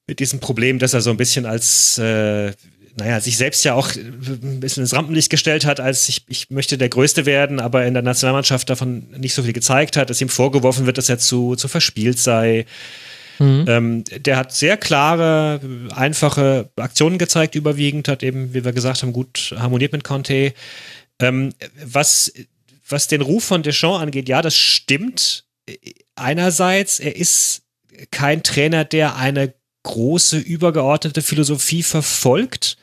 [0.08, 2.52] mit diesem Problem, dass er so ein bisschen als, äh,
[2.96, 6.78] naja, sich selbst ja auch ein bisschen ins Rampenlicht gestellt hat, als ich, ich möchte
[6.78, 10.30] der Größte werden, aber in der Nationalmannschaft davon nicht so viel gezeigt hat, dass ihm
[10.30, 12.66] vorgeworfen wird, dass er zu, zu verspielt sei.
[13.38, 13.64] Mhm.
[13.68, 15.60] Ähm, der hat sehr klare,
[15.94, 20.54] einfache Aktionen gezeigt, überwiegend, hat eben, wie wir gesagt haben, gut harmoniert mit Conte.
[21.20, 21.52] Ähm,
[21.84, 22.32] was,
[22.88, 25.44] was den Ruf von Deschamps angeht, ja, das stimmt.
[26.16, 27.62] Einerseits, er ist
[28.10, 29.52] kein Trainer, der eine
[29.88, 32.76] große, übergeordnete Philosophie verfolgt,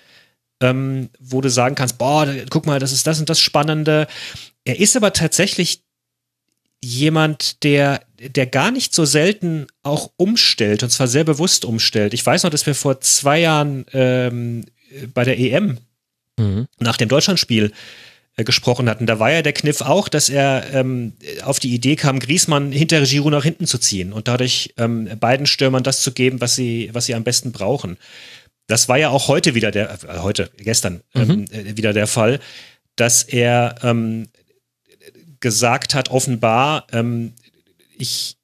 [0.59, 4.07] ähm, wo du sagen kannst, boah, guck mal, das ist das und das Spannende.
[4.63, 5.81] Er ist aber tatsächlich
[6.83, 12.13] jemand, der, der gar nicht so selten auch umstellt, und zwar sehr bewusst umstellt.
[12.13, 14.65] Ich weiß noch, dass wir vor zwei Jahren ähm,
[15.13, 15.77] bei der EM
[16.37, 16.67] mhm.
[16.79, 17.71] nach dem Deutschlandspiel äh,
[18.43, 19.05] gesprochen hatten.
[19.05, 23.01] Da war ja der Kniff auch, dass er ähm, auf die Idee kam, Griesmann hinter
[23.03, 26.89] Giroud nach hinten zu ziehen und dadurch ähm, beiden Stürmern das zu geben, was sie,
[26.91, 27.97] was sie am besten brauchen.
[28.67, 31.45] Das war ja auch heute wieder der, äh, heute, gestern ähm, mhm.
[31.51, 32.41] äh, wieder der Fall,
[32.97, 34.27] dass er ähm,
[35.39, 37.33] gesagt hat, offenbar, ähm,
[37.97, 38.35] ich,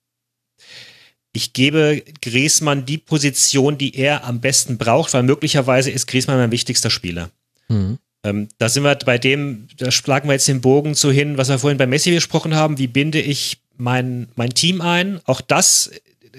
[1.34, 6.52] ich gebe Griesmann die Position, die er am besten braucht, weil möglicherweise ist Griesmann mein
[6.52, 7.30] wichtigster Spieler.
[7.68, 7.98] Mhm.
[8.24, 11.50] Ähm, da sind wir bei dem, da schlagen wir jetzt den Bogen so hin, was
[11.50, 12.78] wir vorhin bei Messi besprochen haben.
[12.78, 15.20] Wie binde ich mein, mein Team ein?
[15.26, 15.92] Auch das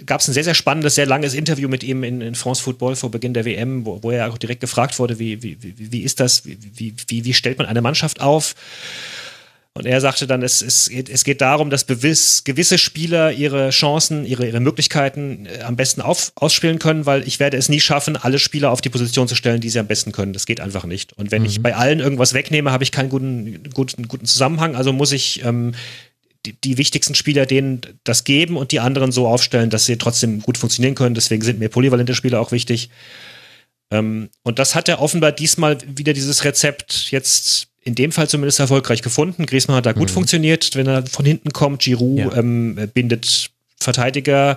[0.06, 2.96] gab es ein sehr, sehr spannendes, sehr langes Interview mit ihm in, in France Football
[2.96, 6.02] vor Beginn der WM, wo, wo er auch direkt gefragt wurde, wie, wie, wie, wie
[6.02, 8.54] ist das, wie, wie, wie stellt man eine Mannschaft auf?
[9.74, 14.26] Und er sagte dann, es, es, es geht darum, dass bewiss, gewisse Spieler ihre Chancen,
[14.26, 18.16] ihre, ihre Möglichkeiten äh, am besten auf, ausspielen können, weil ich werde es nie schaffen,
[18.16, 20.34] alle Spieler auf die Position zu stellen, die sie am besten können.
[20.34, 21.14] Das geht einfach nicht.
[21.14, 21.48] Und wenn mhm.
[21.48, 24.76] ich bei allen irgendwas wegnehme, habe ich keinen guten, guten, guten Zusammenhang.
[24.76, 25.72] Also muss ich ähm,
[26.44, 30.40] die, die, wichtigsten Spieler denen das geben und die anderen so aufstellen, dass sie trotzdem
[30.40, 31.14] gut funktionieren können.
[31.14, 32.90] Deswegen sind mir polyvalente Spieler auch wichtig.
[33.90, 38.60] Ähm, und das hat er offenbar diesmal wieder dieses Rezept jetzt in dem Fall zumindest
[38.60, 39.46] erfolgreich gefunden.
[39.46, 40.14] Griezmann hat da gut mhm.
[40.14, 41.82] funktioniert, wenn er von hinten kommt.
[41.82, 42.36] Giroud ja.
[42.36, 44.56] ähm, bindet Verteidiger.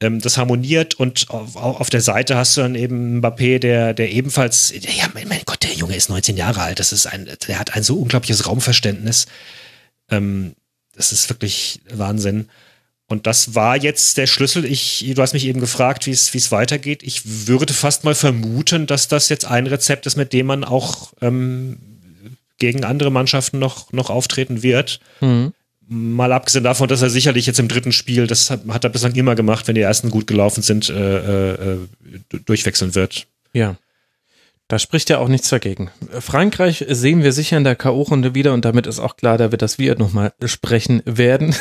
[0.00, 4.10] Ähm, das harmoniert und auf, auf, der Seite hast du dann eben Mbappé, der, der
[4.12, 6.78] ebenfalls, ja, mein, mein, Gott, der Junge ist 19 Jahre alt.
[6.78, 9.26] Das ist ein, der hat ein so unglaubliches Raumverständnis.
[10.10, 10.54] Ähm,
[10.94, 12.48] das ist wirklich Wahnsinn.
[13.08, 14.64] Und das war jetzt der Schlüssel.
[14.66, 17.02] Ich, du hast mich eben gefragt, wie es weitergeht.
[17.02, 21.12] Ich würde fast mal vermuten, dass das jetzt ein Rezept ist, mit dem man auch
[21.22, 21.78] ähm,
[22.58, 25.00] gegen andere Mannschaften noch, noch auftreten wird.
[25.20, 25.52] Mhm.
[25.90, 29.14] Mal abgesehen davon, dass er sicherlich jetzt im dritten Spiel, das hat, hat er bislang
[29.14, 31.78] immer gemacht, wenn die ersten gut gelaufen sind, äh, äh,
[32.44, 33.26] durchwechseln wird.
[33.54, 33.76] Ja.
[34.66, 35.90] Da spricht ja auch nichts dagegen.
[36.20, 39.56] Frankreich sehen wir sicher in der K.O.-Runde wieder und damit ist auch klar, da wir
[39.56, 41.54] das wir nochmal sprechen werden.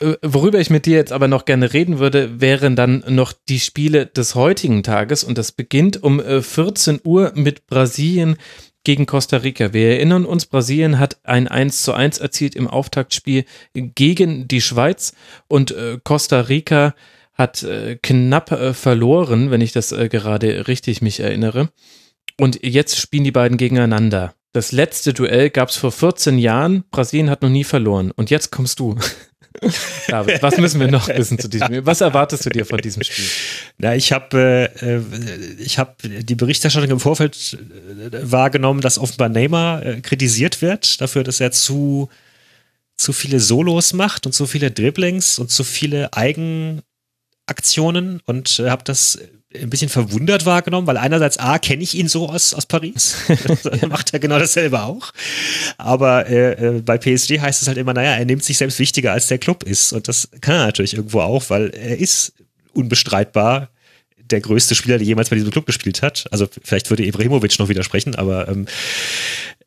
[0.00, 3.60] Äh, worüber ich mit dir jetzt aber noch gerne reden würde, wären dann noch die
[3.60, 8.36] Spiele des heutigen Tages und das beginnt um 14 äh, Uhr mit Brasilien
[8.84, 9.72] gegen Costa Rica.
[9.72, 15.14] Wir erinnern uns, Brasilien hat ein 1 zu 1 erzielt im Auftaktspiel gegen die Schweiz
[15.48, 16.94] und äh, Costa Rica
[17.36, 17.66] hat
[18.02, 21.70] knapp verloren, wenn ich das gerade richtig mich erinnere.
[22.38, 24.34] Und jetzt spielen die beiden gegeneinander.
[24.54, 26.84] Das letzte Duell gab es vor 14 Jahren.
[26.92, 28.12] Brasilien hat noch nie verloren.
[28.12, 28.96] Und jetzt kommst du.
[30.08, 31.86] David, was müssen wir noch wissen zu diesem?
[31.86, 33.28] Was erwartest du dir von diesem Spiel?
[33.78, 35.00] Na, ich habe äh,
[35.62, 37.56] ich hab die Berichterstattung im Vorfeld
[38.12, 42.08] äh, wahrgenommen, dass offenbar Neymar äh, kritisiert wird dafür, dass er zu,
[42.96, 46.82] zu viele Solos macht und zu viele Dribblings und zu viele Eigenaktionen
[48.26, 49.18] und äh, habe das
[49.60, 53.16] ein bisschen verwundert wahrgenommen, weil einerseits A, kenne ich ihn so aus, aus Paris.
[53.80, 55.12] er macht ja genau dasselbe auch.
[55.78, 59.12] Aber äh, äh bei PSG heißt es halt immer, naja, er nimmt sich selbst wichtiger,
[59.12, 59.92] als der Club ist.
[59.92, 62.32] Und das kann er natürlich irgendwo auch, weil er ist
[62.72, 63.68] unbestreitbar
[64.30, 66.26] der größte Spieler, der jemals bei diesem Club gespielt hat.
[66.30, 68.66] Also vielleicht würde Ibrahimovic noch widersprechen, aber ähm,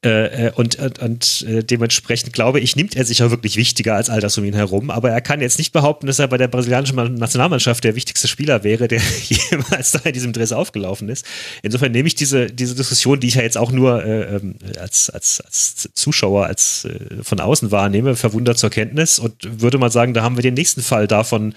[0.08, 3.96] äh, äh, und, und, und äh, dementsprechend glaube ich, nimmt er sich auch wirklich wichtiger
[3.96, 4.90] als all das um ihn herum.
[4.90, 8.64] Aber er kann jetzt nicht behaupten, dass er bei der brasilianischen Nationalmannschaft der wichtigste Spieler
[8.64, 11.26] wäre, der jemals da in diesem Dress aufgelaufen ist.
[11.62, 15.10] Insofern nehme ich diese, diese Diskussion, die ich ja jetzt auch nur äh, ähm, als,
[15.10, 20.14] als, als Zuschauer, als äh, von außen wahrnehme, verwundert zur Kenntnis und würde mal sagen,
[20.14, 21.54] da haben wir den nächsten Fall davon,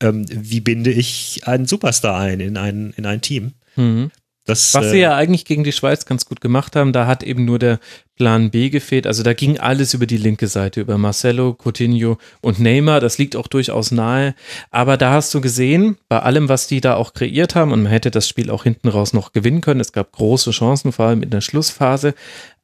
[0.00, 3.54] ähm, wie binde ich einen Superstar ein in ein, in ein Team.
[3.74, 4.12] Mhm.
[4.44, 7.22] Das, Was sie äh, ja eigentlich gegen die Schweiz ganz gut gemacht haben, da hat
[7.22, 7.78] eben nur der
[8.16, 9.06] Plan B gefehlt.
[9.06, 12.98] Also da ging alles über die linke Seite, über Marcelo, Coutinho und Neymar.
[12.98, 14.34] Das liegt auch durchaus nahe.
[14.72, 17.92] Aber da hast du gesehen, bei allem, was die da auch kreiert haben, und man
[17.92, 19.80] hätte das Spiel auch hinten raus noch gewinnen können.
[19.80, 22.14] Es gab große Chancen, vor allem in der Schlussphase.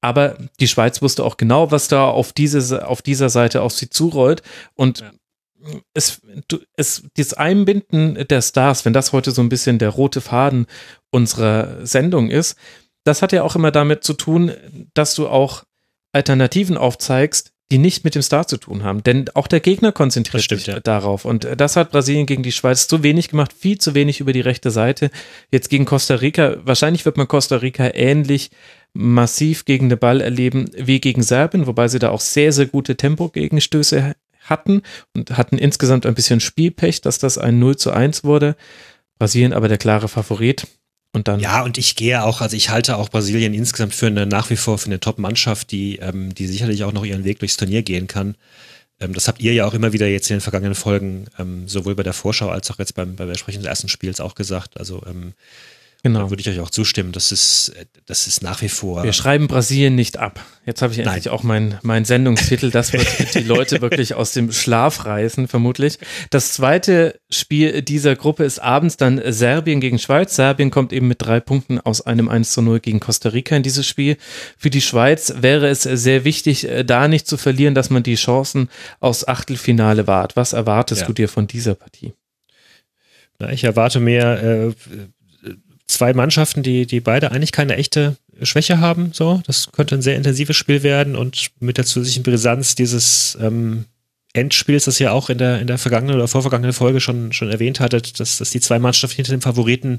[0.00, 3.88] Aber die Schweiz wusste auch genau, was da auf, diese, auf dieser Seite auf sie
[3.88, 4.42] zurollt.
[4.74, 5.10] Und ja
[5.94, 6.20] es,
[6.76, 10.66] es, dieses Einbinden der Stars, wenn das heute so ein bisschen der rote Faden
[11.11, 12.56] unserer Sendung ist,
[13.04, 14.52] das hat ja auch immer damit zu tun,
[14.94, 15.64] dass du auch
[16.12, 19.02] Alternativen aufzeigst, die nicht mit dem Star zu tun haben.
[19.02, 20.80] Denn auch der Gegner konzentriert stimmt, sich ja.
[20.80, 21.24] darauf.
[21.24, 24.40] Und das hat Brasilien gegen die Schweiz zu wenig gemacht, viel zu wenig über die
[24.40, 25.11] rechte Seite.
[25.50, 28.50] Jetzt gegen Costa Rica, wahrscheinlich wird man Costa Rica ähnlich
[28.94, 32.96] massiv gegen den Ball erleben wie gegen Serbien, wobei sie da auch sehr, sehr gute
[32.96, 34.14] Tempo-Gegenstöße
[34.49, 34.82] hatten
[35.14, 38.57] und hatten insgesamt ein bisschen Spielpech, dass das ein 0 zu 1 wurde.
[39.18, 40.66] Brasilien aber der klare Favorit.
[41.12, 44.26] Und dann ja, und ich gehe auch, also ich halte auch Brasilien insgesamt für eine
[44.26, 47.57] nach wie vor für eine Top-Mannschaft, die, ähm, die sicherlich auch noch ihren Weg durchs
[47.57, 48.36] Turnier gehen kann.
[49.01, 51.94] Ähm, das habt ihr ja auch immer wieder jetzt in den vergangenen Folgen, ähm, sowohl
[51.94, 54.78] bei der Vorschau als auch jetzt beim, beim Besprechen des ersten Spiels auch gesagt.
[54.78, 55.32] Also ähm,
[56.05, 56.20] Genau.
[56.20, 57.11] Da würde ich euch auch zustimmen.
[57.11, 57.72] Das ist,
[58.07, 59.03] das ist nach wie vor.
[59.03, 60.44] Wir schreiben Brasilien nicht ab.
[60.64, 61.34] Jetzt habe ich endlich Nein.
[61.34, 62.70] auch meinen mein Sendungstitel.
[62.70, 65.99] Das wird die Leute wirklich aus dem Schlaf reißen, vermutlich.
[66.30, 70.36] Das zweite Spiel dieser Gruppe ist abends dann Serbien gegen Schweiz.
[70.36, 73.64] Serbien kommt eben mit drei Punkten aus einem 1 zu 0 gegen Costa Rica in
[73.64, 74.18] dieses Spiel.
[74.57, 78.14] Für die Schweiz wäre es sehr wichtig, äh, da nicht zu verlieren, dass man die
[78.14, 78.68] Chancen
[79.01, 80.36] aus Achtelfinale wahrt.
[80.36, 81.07] Was erwartest ja.
[81.09, 82.14] du dir von dieser Partie?
[83.40, 84.72] Na, ich erwarte mehr äh,
[85.89, 89.11] zwei Mannschaften, die, die beide eigentlich keine echte Schwäche haben.
[89.12, 93.86] So, das könnte ein sehr intensives Spiel werden und mit der zusätzlichen Brisanz dieses ähm,
[94.34, 97.80] Endspiels, das ihr auch in der, in der vergangenen oder vorvergangenen Folge schon, schon erwähnt
[97.80, 99.99] hattet, dass, dass die zwei Mannschaften hinter dem Favoriten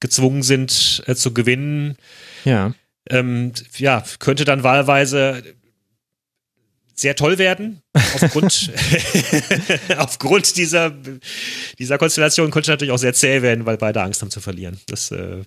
[0.00, 1.96] gezwungen sind äh, zu gewinnen.
[2.44, 2.74] Ja.
[3.08, 5.42] Ähm, ja, könnte dann wahlweise
[6.96, 7.82] sehr toll werden.
[7.92, 8.72] Aufgrund,
[9.98, 10.92] aufgrund dieser,
[11.78, 14.80] dieser Konstellation konnte natürlich auch sehr zäh werden, weil beide Angst haben zu verlieren.
[14.86, 15.42] Das äh,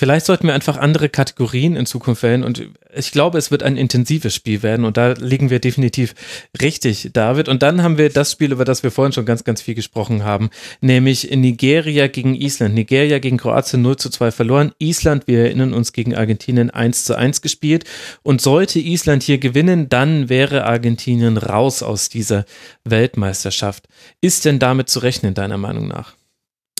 [0.00, 3.76] Vielleicht sollten wir einfach andere Kategorien in Zukunft wählen und ich glaube, es wird ein
[3.76, 6.14] intensives Spiel werden und da liegen wir definitiv
[6.62, 7.50] richtig, David.
[7.50, 10.24] Und dann haben wir das Spiel, über das wir vorhin schon ganz, ganz viel gesprochen
[10.24, 10.48] haben,
[10.80, 12.76] nämlich Nigeria gegen Island.
[12.76, 14.72] Nigeria gegen Kroatien 0 zu 2 verloren.
[14.78, 17.84] Island, wir erinnern uns, gegen Argentinien 1 zu 1 gespielt.
[18.22, 22.46] Und sollte Island hier gewinnen, dann wäre Argentinien raus aus dieser
[22.84, 23.86] Weltmeisterschaft.
[24.22, 26.14] Ist denn damit zu rechnen, deiner Meinung nach?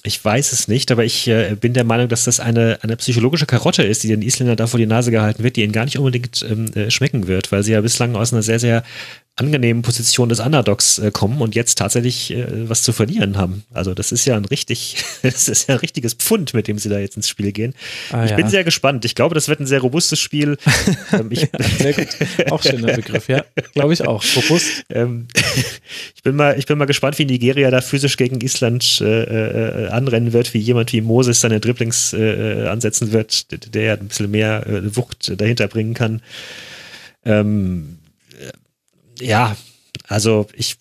[0.03, 3.45] Ich weiß es nicht, aber ich äh, bin der Meinung, dass das eine, eine psychologische
[3.45, 5.99] Karotte ist, die den Isländern da vor die Nase gehalten wird, die ihnen gar nicht
[5.99, 8.83] unbedingt ähm, äh, schmecken wird, weil sie ja bislang aus einer sehr, sehr
[9.41, 13.65] angenehmen Position des Underdogs äh, kommen und jetzt tatsächlich äh, was zu verlieren haben.
[13.73, 16.91] Also das ist ja ein richtig, das ist ja ein richtiges Pfund, mit dem sie
[16.91, 17.75] da jetzt ins Spiel gehen.
[18.13, 18.37] Ah, ich ja.
[18.37, 19.07] bin sehr gespannt.
[19.07, 20.57] Ich glaube, das wird ein sehr robustes Spiel.
[21.13, 22.09] Ähm, ich, ja, sehr gut.
[22.51, 23.45] Auch schöner Begriff, ja.
[23.75, 24.23] Glaube ich auch.
[24.37, 24.85] Robust.
[24.91, 25.27] Ähm,
[26.15, 29.89] ich bin mal, ich bin mal gespannt, wie Nigeria da physisch gegen Island äh, äh,
[29.89, 34.31] anrennen wird, wie jemand wie Moses seine Dribblings äh, ansetzen wird, der ja ein bisschen
[34.31, 36.23] mehr äh, Wucht dahinter bringen kann.
[37.25, 37.99] Ähm,
[39.21, 39.57] ja,
[40.09, 40.77] also ich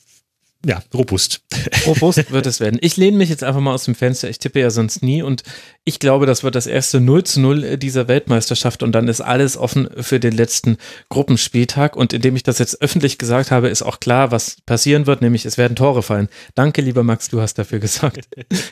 [0.66, 1.41] ja, robust.
[1.86, 2.80] Robust wird es werden.
[2.82, 4.30] Ich lehne mich jetzt einfach mal aus dem Fenster.
[4.30, 5.43] Ich tippe ja sonst nie und
[5.86, 9.55] ich glaube, das wird das erste 0 zu 0 dieser Weltmeisterschaft und dann ist alles
[9.55, 10.78] offen für den letzten
[11.10, 11.95] Gruppenspieltag.
[11.95, 15.45] Und indem ich das jetzt öffentlich gesagt habe, ist auch klar, was passieren wird, nämlich
[15.45, 16.28] es werden Tore fallen.
[16.55, 18.28] Danke, lieber Max, du hast dafür gesorgt.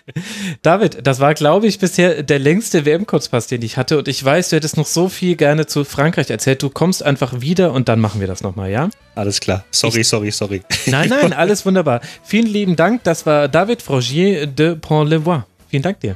[0.61, 4.49] David, das war, glaube ich, bisher der längste WM-Kurzpass, den ich hatte und ich weiß,
[4.49, 6.61] du hättest noch so viel gerne zu Frankreich erzählt.
[6.61, 8.89] Du kommst einfach wieder und dann machen wir das nochmal, ja?
[9.15, 9.65] Alles klar.
[9.71, 10.61] Sorry, ich, sorry, sorry.
[10.85, 11.76] Nein, nein, alles wunderbar.
[12.23, 13.03] Vielen lieben Dank.
[13.03, 15.43] Das war David Frogier de Pont-le-Voix.
[15.69, 16.15] Vielen Dank dir.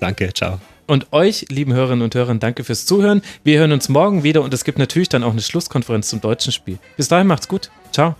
[0.00, 0.58] Danke, ciao.
[0.86, 3.22] Und euch, lieben Hörerinnen und Hörer, danke fürs Zuhören.
[3.44, 6.52] Wir hören uns morgen wieder und es gibt natürlich dann auch eine Schlusskonferenz zum deutschen
[6.52, 6.78] Spiel.
[6.96, 7.70] Bis dahin macht's gut.
[7.92, 8.16] Ciao.